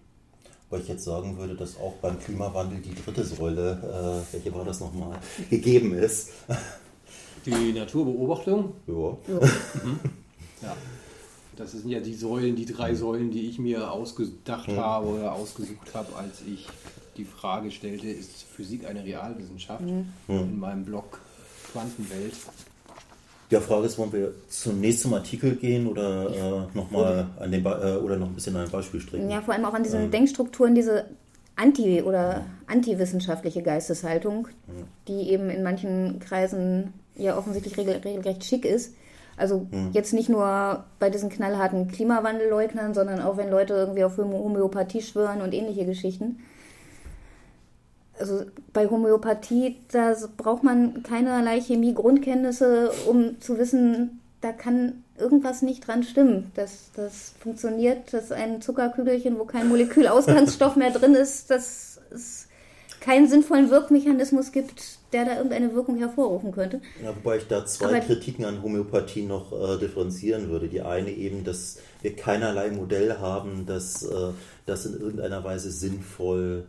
Weil 0.70 0.82
ich 0.82 0.88
jetzt 0.88 1.04
sagen 1.04 1.38
würde, 1.38 1.56
dass 1.56 1.78
auch 1.78 1.94
beim 2.02 2.20
Klimawandel 2.20 2.80
die 2.80 2.96
dritte 2.96 3.24
Säule, 3.24 4.24
äh, 4.30 4.34
welche 4.34 4.54
war 4.54 4.66
das 4.66 4.80
nochmal, 4.80 5.20
gegeben 5.50 5.94
ist. 5.94 6.32
Die 7.46 7.74
Naturbeobachtung? 7.74 8.74
Ja. 8.88 9.18
ja. 9.28 9.40
Mhm. 9.84 10.00
ja. 10.62 10.76
Das 11.56 11.72
sind 11.72 11.88
ja 11.88 12.00
die 12.00 12.16
Säulen, 12.16 12.56
die 12.56 12.66
drei 12.66 12.96
Säulen, 12.96 13.30
die 13.30 13.48
ich 13.48 13.60
mir 13.60 13.92
ausgedacht 13.92 14.70
mhm. 14.70 14.78
habe 14.78 15.08
oder 15.08 15.34
ausgesucht 15.34 15.94
habe, 15.94 16.16
als 16.16 16.42
ich 16.42 16.68
die 17.18 17.26
Frage 17.26 17.70
stellte, 17.70 18.08
ist 18.08 18.44
Physik 18.44 18.88
eine 18.88 19.04
Realwissenschaft 19.04 19.84
mhm. 19.84 20.08
in 20.28 20.60
meinem 20.60 20.84
Blog 20.84 21.20
Quantenwelt. 21.72 22.34
Ja, 23.54 23.62
Frage 23.62 23.86
ist, 23.86 23.98
wollen 23.98 24.12
wir 24.12 24.34
zunächst 24.50 25.02
zum 25.02 25.14
Artikel 25.14 25.56
gehen 25.56 25.88
oder 25.88 26.30
äh, 26.30 26.78
nochmal 26.78 27.28
an 27.40 27.52
den 27.52 27.66
äh, 27.66 27.98
oder 27.98 28.18
noch 28.18 28.28
ein 28.28 28.36
bisschen 28.36 28.56
an 28.56 28.66
ein 28.66 28.72
Beispiel 28.72 29.00
stricken? 29.00 29.30
Ja, 29.30 29.42
vor 29.42 29.54
allem 29.54 29.66
auch 29.66 29.74
an 29.74 29.84
diesen 29.84 30.06
ähm. 30.06 30.12
Denkstrukturen, 30.12 30.76
diese 30.76 31.06
anti- 31.56 32.02
oder 32.02 32.46
antiwissenschaftliche 32.68 33.62
Geisteshaltung, 33.62 34.48
mhm. 34.68 34.84
die 35.08 35.30
eben 35.30 35.50
in 35.50 35.64
manchen 35.64 36.20
Kreisen 36.20 36.94
ja 37.16 37.38
offensichtlich 37.38 37.78
regelrecht 37.78 38.44
schick 38.44 38.66
ist 38.66 38.94
also 39.36 39.68
hm. 39.72 39.92
jetzt 39.94 40.14
nicht 40.14 40.30
nur 40.30 40.84
bei 41.00 41.10
diesen 41.10 41.30
knallharten 41.30 41.88
Klimawandelleugnern, 41.88 42.94
sondern 42.94 43.22
auch 43.22 43.38
wenn 43.38 43.50
Leute 43.50 43.74
irgendwie 43.74 44.04
auf 44.04 44.18
Homöopathie 44.18 45.02
schwören 45.02 45.42
und 45.42 45.54
ähnliche 45.54 45.86
Geschichten. 45.86 46.40
Also 48.24 48.46
bei 48.72 48.88
Homöopathie, 48.88 49.76
da 49.92 50.16
braucht 50.38 50.64
man 50.64 51.04
keinerlei 51.04 51.60
Chemie-Grundkenntnisse, 51.60 52.90
um 53.06 53.42
zu 53.42 53.58
wissen, 53.58 54.22
da 54.40 54.54
kann 54.54 55.04
irgendwas 55.20 55.62
nicht 55.62 55.86
dran 55.86 56.04
stimmen. 56.04 56.50
Das, 56.56 56.92
das 56.96 57.34
funktioniert, 57.42 58.14
dass 58.14 58.32
ein 58.32 58.62
Zuckerkügelchen, 58.62 59.38
wo 59.38 59.44
kein 59.44 59.68
Molekülausgangsstoff 59.68 60.78
mehr 60.78 60.92
drin 60.92 61.16
ist, 61.16 61.52
dass 61.52 62.00
es 62.12 62.48
keinen 63.02 63.28
sinnvollen 63.28 63.70
Wirkmechanismus 63.70 64.54
gibt, 64.54 65.00
der 65.12 65.26
da 65.26 65.36
irgendeine 65.36 65.76
Wirkung 65.76 65.98
hervorrufen 65.98 66.54
könnte. 66.54 66.80
Ja, 67.04 67.14
wobei 67.14 67.40
ich 67.40 67.48
da 67.50 67.66
zwei 67.66 67.88
Aber 67.88 68.00
Kritiken 68.00 68.46
an 68.46 68.64
Homöopathie 68.64 69.26
noch 69.26 69.52
äh, 69.52 69.78
differenzieren 69.80 70.48
würde. 70.48 70.70
Die 70.70 70.82
eine 70.82 71.12
eben, 71.12 71.44
dass 71.44 71.80
wir 72.02 72.16
keinerlei 72.16 72.72
Modell 72.72 73.18
haben, 73.20 73.66
dass 73.66 74.04
äh, 74.04 74.30
das 74.66 74.86
in 74.86 74.94
irgendeiner 74.94 75.44
Weise 75.44 75.72
sinnvoll 75.72 76.64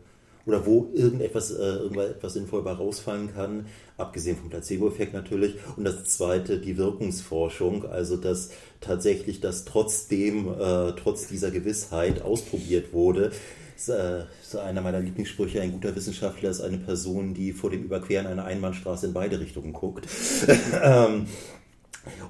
oder 0.46 0.66
wo 0.66 0.90
irgendetwas, 0.92 1.50
äh, 1.50 1.62
irgendetwas 1.62 2.34
sinnvoll 2.34 2.62
bei 2.62 2.72
rausfallen 2.72 3.32
kann, 3.34 3.66
abgesehen 3.96 4.36
vom 4.36 4.50
Placebo-Effekt 4.50 5.14
natürlich. 5.14 5.54
Und 5.76 5.84
das 5.84 6.04
zweite, 6.04 6.58
die 6.58 6.76
Wirkungsforschung, 6.76 7.86
also 7.86 8.16
dass 8.16 8.50
tatsächlich 8.80 9.40
das 9.40 9.64
trotzdem, 9.64 10.48
äh, 10.48 10.92
trotz 10.92 11.28
dieser 11.28 11.50
Gewissheit 11.50 12.22
ausprobiert 12.22 12.92
wurde, 12.92 13.32
ist, 13.76 13.88
äh, 13.88 14.24
ist 14.42 14.56
einer 14.56 14.82
meiner 14.82 15.00
Lieblingssprüche, 15.00 15.60
ein 15.60 15.72
guter 15.72 15.96
Wissenschaftler 15.96 16.50
ist 16.50 16.60
eine 16.60 16.78
Person, 16.78 17.34
die 17.34 17.52
vor 17.52 17.70
dem 17.70 17.82
Überqueren 17.82 18.26
einer 18.26 18.44
Einbahnstraße 18.44 19.06
in 19.06 19.12
beide 19.12 19.40
Richtungen 19.40 19.72
guckt. 19.72 20.06
ähm, 20.82 21.26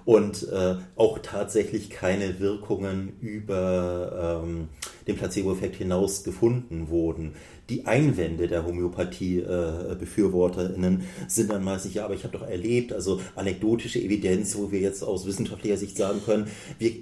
und 0.04 0.48
äh, 0.48 0.76
auch 0.96 1.18
tatsächlich 1.18 1.90
keine 1.90 2.38
Wirkungen 2.38 3.18
über 3.20 4.42
ähm, 4.44 4.68
den 5.06 5.16
Placebo-Effekt 5.16 5.76
hinaus 5.76 6.24
gefunden 6.24 6.88
wurden. 6.88 7.34
Die 7.70 7.86
Einwände 7.86 8.46
der 8.46 8.66
Homöopathie-BefürworterInnen 8.66 11.00
äh, 11.00 11.04
sind 11.28 11.50
dann 11.50 11.64
meistens, 11.64 11.94
ja, 11.94 12.04
aber 12.04 12.12
ich 12.14 12.24
habe 12.24 12.36
doch 12.36 12.46
erlebt, 12.46 12.92
also 12.92 13.22
anekdotische 13.36 14.00
Evidenz, 14.00 14.54
wo 14.56 14.70
wir 14.70 14.80
jetzt 14.80 15.02
aus 15.02 15.24
wissenschaftlicher 15.26 15.78
Sicht 15.78 15.96
sagen 15.96 16.20
können, 16.24 16.46
wir 16.78 16.92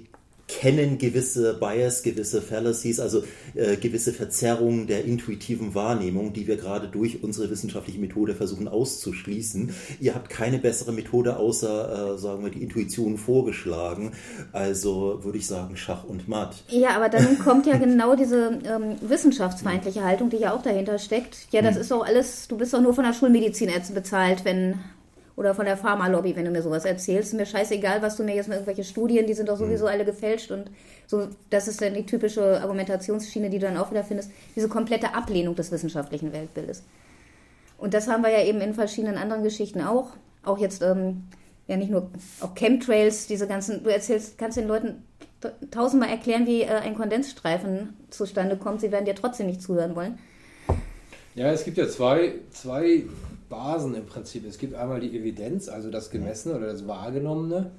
kennen 0.47 0.97
gewisse 0.97 1.53
Bias, 1.53 2.03
gewisse 2.03 2.41
Fallacies, 2.41 2.99
also 2.99 3.23
äh, 3.55 3.77
gewisse 3.77 4.13
Verzerrungen 4.13 4.87
der 4.87 5.05
intuitiven 5.05 5.73
Wahrnehmung, 5.73 6.33
die 6.33 6.47
wir 6.47 6.57
gerade 6.57 6.87
durch 6.87 7.23
unsere 7.23 7.49
wissenschaftliche 7.49 7.99
Methode 7.99 8.35
versuchen 8.35 8.67
auszuschließen. 8.67 9.73
Ihr 9.99 10.15
habt 10.15 10.29
keine 10.29 10.59
bessere 10.59 10.91
Methode 10.91 11.37
außer, 11.37 12.13
äh, 12.13 12.17
sagen 12.17 12.43
wir, 12.43 12.51
die 12.51 12.61
Intuition 12.61 13.17
vorgeschlagen. 13.17 14.11
Also 14.51 15.23
würde 15.23 15.37
ich 15.37 15.47
sagen 15.47 15.77
Schach 15.77 16.03
und 16.03 16.27
Matt. 16.27 16.63
Ja, 16.69 16.95
aber 16.95 17.09
dann 17.09 17.39
kommt 17.43 17.65
ja 17.65 17.77
genau 17.77 18.15
diese 18.15 18.59
ähm, 18.65 18.97
wissenschaftsfeindliche 19.01 20.03
Haltung, 20.03 20.29
die 20.29 20.37
ja 20.37 20.53
auch 20.53 20.61
dahinter 20.61 20.99
steckt. 20.99 21.47
Ja, 21.51 21.61
das 21.61 21.75
hm. 21.75 21.81
ist 21.81 21.91
doch 21.91 22.05
alles, 22.05 22.47
du 22.47 22.57
bist 22.57 22.73
doch 22.73 22.81
nur 22.81 22.93
von 22.93 23.05
der 23.05 23.13
Schulmedizin 23.13 23.69
bezahlt, 23.93 24.45
wenn 24.45 24.79
oder 25.35 25.55
von 25.55 25.65
der 25.65 25.77
Pharmalobby, 25.77 26.35
wenn 26.35 26.45
du 26.45 26.51
mir 26.51 26.61
sowas 26.61 26.85
erzählst. 26.85 27.33
Mir 27.33 27.45
scheißegal, 27.45 28.01
was 28.01 28.17
du 28.17 28.23
mir 28.23 28.35
jetzt 28.35 28.47
mit 28.47 28.57
irgendwelche 28.57 28.83
Studien, 28.83 29.25
die 29.25 29.33
sind 29.33 29.49
doch 29.49 29.57
sowieso 29.57 29.85
mhm. 29.85 29.91
alle 29.91 30.05
gefälscht 30.05 30.51
und 30.51 30.69
so, 31.07 31.27
das 31.49 31.67
ist 31.67 31.81
dann 31.81 31.93
die 31.93 32.05
typische 32.05 32.61
Argumentationsschiene, 32.61 33.49
die 33.49 33.59
du 33.59 33.67
dann 33.67 33.77
auch 33.77 33.91
wieder 33.91 34.03
findest, 34.03 34.31
diese 34.55 34.69
komplette 34.69 35.13
Ablehnung 35.13 35.55
des 35.55 35.71
wissenschaftlichen 35.71 36.33
Weltbildes. 36.33 36.83
Und 37.77 37.93
das 37.93 38.07
haben 38.07 38.23
wir 38.23 38.31
ja 38.31 38.43
eben 38.43 38.61
in 38.61 38.73
verschiedenen 38.73 39.17
anderen 39.17 39.43
Geschichten 39.43 39.81
auch. 39.81 40.11
Auch 40.43 40.57
jetzt, 40.57 40.81
ähm, 40.81 41.23
ja 41.67 41.77
nicht 41.77 41.91
nur, 41.91 42.09
auch 42.39 42.55
Chemtrails, 42.55 43.27
diese 43.27 43.47
ganzen, 43.47 43.83
du 43.83 43.89
erzählst, 43.89 44.37
kannst 44.37 44.57
den 44.57 44.67
Leuten 44.67 45.03
tausendmal 45.71 46.09
erklären, 46.09 46.47
wie 46.47 46.61
äh, 46.61 46.67
ein 46.67 46.95
Kondensstreifen 46.95 47.93
zustande 48.09 48.57
kommt, 48.57 48.81
sie 48.81 48.91
werden 48.91 49.05
dir 49.05 49.15
trotzdem 49.15 49.47
nicht 49.47 49.61
zuhören 49.61 49.95
wollen. 49.95 50.17
Ja, 51.35 51.51
es 51.51 51.65
gibt 51.65 51.77
ja 51.77 51.89
zwei, 51.89 52.35
zwei 52.51 53.03
Basen 53.53 53.93
im 53.93 54.07
Prinzip. 54.07 54.47
Es 54.47 54.57
gibt 54.57 54.73
einmal 54.73 54.99
die 54.99 55.15
Evidenz, 55.15 55.69
also 55.69 55.91
das 55.91 56.09
Gemessene 56.09 56.55
oder 56.55 56.67
das 56.67 56.87
Wahrgenommene, 56.87 57.69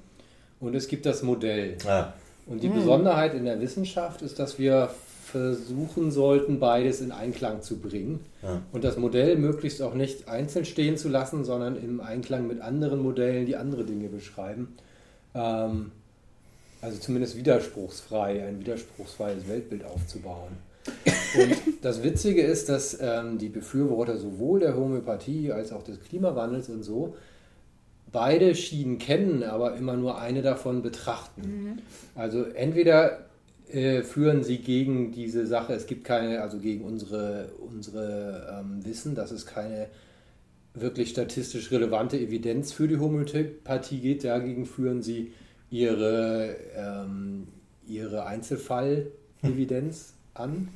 und 0.61 0.73
es 0.73 0.87
gibt 0.87 1.05
das 1.05 1.21
Modell. 1.21 1.77
Ja. 1.85 2.13
Und 2.47 2.63
die 2.63 2.69
mhm. 2.69 2.75
Besonderheit 2.75 3.33
in 3.33 3.43
der 3.43 3.59
Wissenschaft 3.59 4.21
ist, 4.21 4.39
dass 4.39 4.57
wir 4.57 4.89
versuchen 5.25 6.11
sollten, 6.11 6.59
beides 6.59 7.01
in 7.01 7.11
Einklang 7.11 7.61
zu 7.61 7.79
bringen 7.79 8.21
ja. 8.41 8.61
und 8.71 8.85
das 8.85 8.95
Modell 8.95 9.35
möglichst 9.35 9.81
auch 9.81 9.93
nicht 9.93 10.29
einzeln 10.29 10.63
stehen 10.63 10.95
zu 10.95 11.09
lassen, 11.09 11.43
sondern 11.43 11.75
im 11.75 11.99
Einklang 11.99 12.47
mit 12.47 12.61
anderen 12.61 13.01
Modellen, 13.01 13.45
die 13.45 13.57
andere 13.57 13.83
Dinge 13.83 14.07
beschreiben. 14.07 14.77
Ähm, 15.33 15.91
also 16.81 16.99
zumindest 16.99 17.35
widerspruchsfrei, 17.35 18.47
ein 18.47 18.61
widerspruchsfreies 18.61 19.45
Weltbild 19.49 19.83
aufzubauen. 19.83 20.53
Und 20.87 21.55
das 21.81 22.03
Witzige 22.03 22.41
ist, 22.41 22.69
dass 22.69 22.97
ähm, 22.99 23.37
die 23.37 23.49
Befürworter 23.49 24.17
sowohl 24.17 24.59
der 24.59 24.75
Homöopathie 24.75 25.51
als 25.51 25.71
auch 25.71 25.83
des 25.83 25.99
Klimawandels 26.01 26.69
und 26.69 26.83
so 26.83 27.15
beide 28.11 28.55
Schienen 28.55 28.97
kennen, 28.97 29.43
aber 29.43 29.75
immer 29.75 29.97
nur 29.97 30.17
eine 30.19 30.41
davon 30.41 30.81
betrachten. 30.81 31.41
Mhm. 31.41 31.77
Also 32.15 32.43
entweder 32.43 33.25
äh, 33.69 34.03
führen 34.03 34.43
sie 34.43 34.59
gegen 34.59 35.11
diese 35.11 35.45
Sache, 35.45 35.73
es 35.73 35.85
gibt 35.85 36.05
keine, 36.05 36.41
also 36.41 36.59
gegen 36.59 36.85
unsere, 36.85 37.49
unsere 37.59 38.61
ähm, 38.61 38.85
Wissen, 38.85 39.15
dass 39.15 39.31
es 39.31 39.45
keine 39.45 39.87
wirklich 40.73 41.09
statistisch 41.09 41.71
relevante 41.71 42.17
Evidenz 42.17 42.71
für 42.71 42.87
die 42.87 42.97
Homöopathie 42.97 43.99
gibt. 43.99 44.23
Dagegen 44.23 44.65
führen 44.65 45.01
sie 45.01 45.33
ihre, 45.69 46.55
ähm, 46.75 47.47
ihre 47.85 48.25
Einzelfall-Evidenz 48.25 50.13
an. 50.35 50.69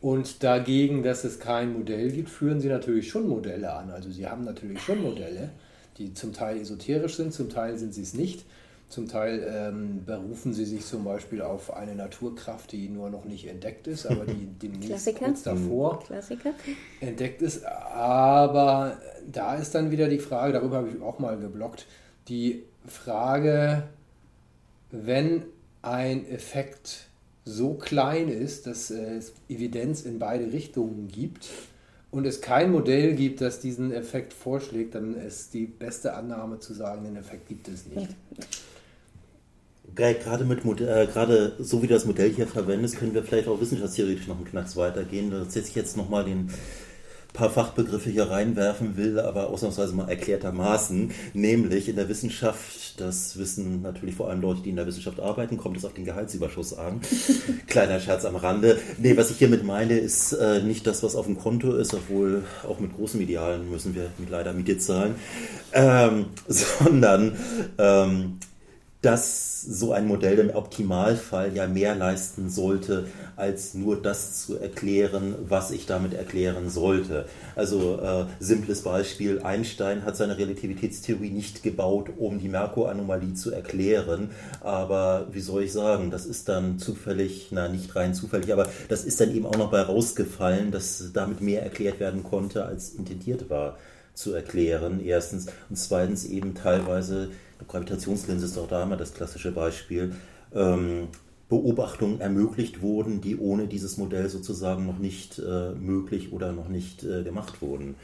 Und 0.00 0.42
dagegen, 0.42 1.02
dass 1.02 1.24
es 1.24 1.40
kein 1.40 1.72
Modell 1.72 2.12
gibt, 2.12 2.28
führen 2.28 2.60
sie 2.60 2.68
natürlich 2.68 3.08
schon 3.08 3.26
Modelle 3.26 3.72
an. 3.72 3.90
Also 3.90 4.10
sie 4.10 4.28
haben 4.28 4.44
natürlich 4.44 4.80
schon 4.80 5.02
Modelle, 5.02 5.50
die 5.96 6.12
zum 6.12 6.32
Teil 6.32 6.60
esoterisch 6.60 7.16
sind, 7.16 7.32
zum 7.32 7.48
Teil 7.48 7.78
sind 7.78 7.94
sie 7.94 8.02
es 8.02 8.14
nicht. 8.14 8.44
Zum 8.90 9.08
Teil 9.08 9.44
ähm, 9.50 10.04
berufen 10.04 10.52
sie 10.52 10.66
sich 10.66 10.84
zum 10.84 11.04
Beispiel 11.04 11.40
auf 11.40 11.74
eine 11.74 11.94
Naturkraft, 11.94 12.70
die 12.70 12.88
nur 12.88 13.08
noch 13.10 13.24
nicht 13.24 13.48
entdeckt 13.48 13.86
ist, 13.86 14.06
aber 14.06 14.26
die 14.26 14.46
demnächst 14.62 15.16
kurz 15.16 15.42
davor 15.42 16.00
Klassiker. 16.00 16.50
entdeckt 17.00 17.42
ist. 17.42 17.64
Aber 17.64 18.98
da 19.26 19.56
ist 19.56 19.74
dann 19.74 19.90
wieder 19.90 20.08
die 20.08 20.18
Frage, 20.18 20.52
darüber 20.52 20.76
habe 20.76 20.90
ich 20.90 21.02
auch 21.02 21.18
mal 21.18 21.38
geblockt, 21.38 21.86
die 22.28 22.62
Frage, 22.86 23.84
wenn 24.90 25.44
ein 25.82 26.28
Effekt 26.28 27.08
so 27.44 27.74
klein 27.74 28.28
ist, 28.28 28.66
dass 28.66 28.90
es 28.90 29.34
Evidenz 29.48 30.02
in 30.02 30.18
beide 30.18 30.52
Richtungen 30.52 31.08
gibt 31.08 31.48
und 32.10 32.26
es 32.26 32.40
kein 32.40 32.70
Modell 32.70 33.14
gibt, 33.14 33.40
das 33.40 33.60
diesen 33.60 33.92
Effekt 33.92 34.32
vorschlägt, 34.32 34.94
dann 34.94 35.14
ist 35.14 35.52
die 35.52 35.66
beste 35.66 36.14
Annahme 36.14 36.58
zu 36.58 36.72
sagen, 36.72 37.04
den 37.04 37.16
Effekt 37.16 37.48
gibt 37.48 37.68
es 37.68 37.86
nicht. 37.86 38.08
Gerade 39.94 40.44
mit 40.44 40.64
äh, 40.64 41.06
gerade 41.06 41.52
so 41.58 41.82
wie 41.82 41.86
du 41.86 41.94
das 41.94 42.04
Modell 42.04 42.30
hier 42.30 42.46
verwendest, 42.46 42.96
können 42.96 43.14
wir 43.14 43.22
vielleicht 43.22 43.46
auch 43.46 43.60
wissenschaftstheoretisch 43.60 44.26
noch 44.26 44.36
einen 44.36 44.46
Knacks 44.46 44.76
weitergehen. 44.76 45.30
Da 45.30 45.44
setze 45.44 45.68
ich 45.68 45.74
jetzt 45.74 45.96
nochmal 45.96 46.24
den 46.24 46.50
paar 47.34 47.50
Fachbegriffe 47.50 48.10
hier 48.10 48.30
reinwerfen 48.30 48.96
will, 48.96 49.18
aber 49.18 49.50
ausnahmsweise 49.50 49.92
mal 49.92 50.08
erklärtermaßen, 50.08 51.10
nämlich 51.34 51.88
in 51.88 51.96
der 51.96 52.08
Wissenschaft, 52.08 53.00
das 53.00 53.36
wissen 53.36 53.82
natürlich 53.82 54.14
vor 54.14 54.30
allem 54.30 54.40
Leute, 54.40 54.62
die 54.62 54.70
in 54.70 54.76
der 54.76 54.86
Wissenschaft 54.86 55.18
arbeiten, 55.18 55.56
kommt 55.56 55.76
es 55.76 55.84
auf 55.84 55.92
den 55.92 56.04
Gehaltsüberschuss 56.04 56.78
an. 56.78 57.00
Kleiner 57.66 57.98
Scherz 57.98 58.24
am 58.24 58.36
Rande. 58.36 58.78
Nee, 58.98 59.16
was 59.16 59.32
ich 59.32 59.38
hiermit 59.38 59.64
meine, 59.64 59.98
ist 59.98 60.32
äh, 60.32 60.62
nicht 60.62 60.86
das, 60.86 61.02
was 61.02 61.16
auf 61.16 61.26
dem 61.26 61.36
Konto 61.36 61.74
ist, 61.74 61.92
obwohl 61.92 62.44
auch 62.68 62.78
mit 62.78 62.94
großen 62.94 63.20
Idealen 63.20 63.68
müssen 63.68 63.96
wir 63.96 64.10
mit 64.18 64.30
leider 64.30 64.52
Miete 64.52 64.78
zahlen, 64.78 65.16
ähm, 65.72 66.26
sondern 66.46 67.36
ähm, 67.78 68.38
dass 69.04 69.60
so 69.60 69.92
ein 69.92 70.06
Modell 70.06 70.38
im 70.38 70.54
Optimalfall 70.54 71.54
ja 71.54 71.66
mehr 71.66 71.94
leisten 71.94 72.48
sollte, 72.48 73.06
als 73.36 73.74
nur 73.74 74.00
das 74.00 74.44
zu 74.44 74.58
erklären, 74.58 75.34
was 75.46 75.70
ich 75.70 75.84
damit 75.84 76.14
erklären 76.14 76.70
sollte. 76.70 77.26
Also 77.54 77.98
äh, 78.00 78.24
simples 78.40 78.82
Beispiel, 78.82 79.42
Einstein 79.42 80.04
hat 80.04 80.16
seine 80.16 80.38
Relativitätstheorie 80.38 81.30
nicht 81.30 81.62
gebaut, 81.62 82.10
um 82.16 82.38
die 82.38 82.48
Merkur-Anomalie 82.48 83.34
zu 83.34 83.52
erklären, 83.52 84.30
aber 84.60 85.26
wie 85.32 85.40
soll 85.40 85.64
ich 85.64 85.72
sagen, 85.72 86.10
das 86.10 86.24
ist 86.24 86.48
dann 86.48 86.78
zufällig, 86.78 87.48
na 87.50 87.68
nicht 87.68 87.94
rein 87.96 88.14
zufällig, 88.14 88.52
aber 88.52 88.68
das 88.88 89.04
ist 89.04 89.20
dann 89.20 89.34
eben 89.34 89.46
auch 89.46 89.56
noch 89.56 89.70
bei 89.70 89.82
rausgefallen, 89.82 90.70
dass 90.70 91.10
damit 91.12 91.40
mehr 91.40 91.62
erklärt 91.62 92.00
werden 92.00 92.22
konnte, 92.22 92.64
als 92.64 92.90
intendiert 92.90 93.50
war 93.50 93.76
zu 94.14 94.32
erklären, 94.32 95.04
erstens. 95.04 95.46
Und 95.68 95.76
zweitens 95.76 96.24
eben 96.24 96.54
teilweise 96.54 97.30
Gravitationslinse 97.68 98.46
ist 98.46 98.58
auch 98.58 98.68
da 98.68 98.82
immer 98.82 98.96
das 98.96 99.14
klassische 99.14 99.52
Beispiel, 99.52 100.14
ähm, 100.54 101.08
Beobachtungen 101.48 102.20
ermöglicht 102.20 102.80
wurden, 102.82 103.20
die 103.20 103.36
ohne 103.36 103.66
dieses 103.66 103.96
Modell 103.96 104.28
sozusagen 104.28 104.86
noch 104.86 104.98
nicht 104.98 105.38
äh, 105.38 105.72
möglich 105.72 106.32
oder 106.32 106.52
noch 106.52 106.68
nicht 106.68 107.04
äh, 107.04 107.22
gemacht 107.22 107.60
wurden. 107.60 107.96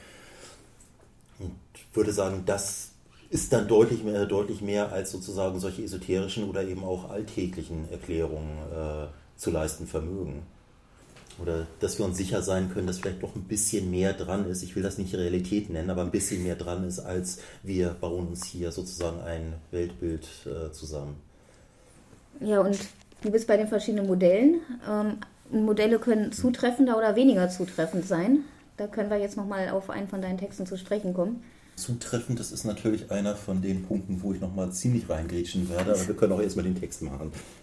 Und 1.39 1.55
würde 1.95 2.13
sagen, 2.13 2.43
das 2.47 2.91
ist 3.31 3.53
dann 3.53 3.67
deutlich 3.67 4.05
mehr, 4.05 4.27
deutlich 4.27 4.61
mehr 4.61 4.93
als 4.93 5.11
sozusagen 5.11 5.59
solche 5.59 5.83
esoterischen 5.83 6.45
oder 6.45 6.65
eben 6.65 6.85
auch 6.85 7.11
alltäglichen 7.11 7.91
Erklärungen 7.91 8.59
äh, 8.73 9.07
zu 9.37 9.51
leisten 9.51 9.87
vermögen 9.87 10.43
oder 11.41 11.67
dass 11.81 11.99
wir 11.99 12.05
uns 12.05 12.17
sicher 12.17 12.43
sein 12.43 12.71
können, 12.73 12.87
dass 12.87 12.99
vielleicht 12.99 13.23
doch 13.23 13.35
ein 13.35 13.45
bisschen 13.45 13.91
mehr 13.91 14.13
dran 14.13 14.49
ist. 14.49 14.63
Ich 14.63 14.77
will 14.77 14.83
das 14.83 14.99
nicht 14.99 15.15
Realität 15.15 15.71
nennen, 15.71 15.91
aber 15.91 16.03
ein 16.03 16.11
bisschen 16.11 16.43
mehr 16.43 16.57
dran 16.57 16.85
ist, 16.85 17.01
als 17.01 17.39
wir 17.63 17.91
bauen 17.91 18.29
uns 18.29 18.45
hier 18.45 18.73
sozusagen 18.73 19.21
ein 19.21 19.55
Weltbild 19.71 20.27
äh, 20.47 20.73
zusammen. 20.73 21.17
Ja, 22.41 22.61
und 22.61 22.79
du 23.23 23.31
bist 23.31 23.47
bei 23.47 23.57
den 23.57 23.69
verschiedenen 23.69 24.07
Modellen. 24.07 24.61
Ähm, 24.89 25.19
Modelle 25.51 25.99
können 25.99 26.33
zutreffender 26.33 26.97
oder 26.97 27.17
weniger 27.17 27.49
zutreffend 27.49 28.07
sein. 28.07 28.45
Da 28.77 28.87
können 28.87 29.11
wir 29.11 29.19
jetzt 29.19 29.37
nochmal 29.37 29.69
auf 29.71 29.91
einen 29.91 30.09
von 30.09 30.23
deinen 30.23 30.39
Texten 30.39 30.67
zu 30.67 30.79
sprechen 30.79 31.13
kommen. 31.13 31.43
Zutreffend, 31.77 32.39
das 32.39 32.53
ist 32.53 32.65
natürlich 32.65 33.11
einer 33.11 33.37
von 33.37 33.63
den 33.63 33.85
Punkten, 33.85 34.23
wo 34.23 34.33
ich 34.33 34.41
nochmal 34.41 34.71
ziemlich 34.71 35.09
reingrätschen 35.09 35.69
werde, 35.69 35.93
aber 35.93 36.09
wir 36.09 36.15
können 36.15 36.33
auch 36.33 36.41
erstmal 36.41 36.65
den 36.65 36.79
Text 36.79 37.03
machen. 37.03 37.33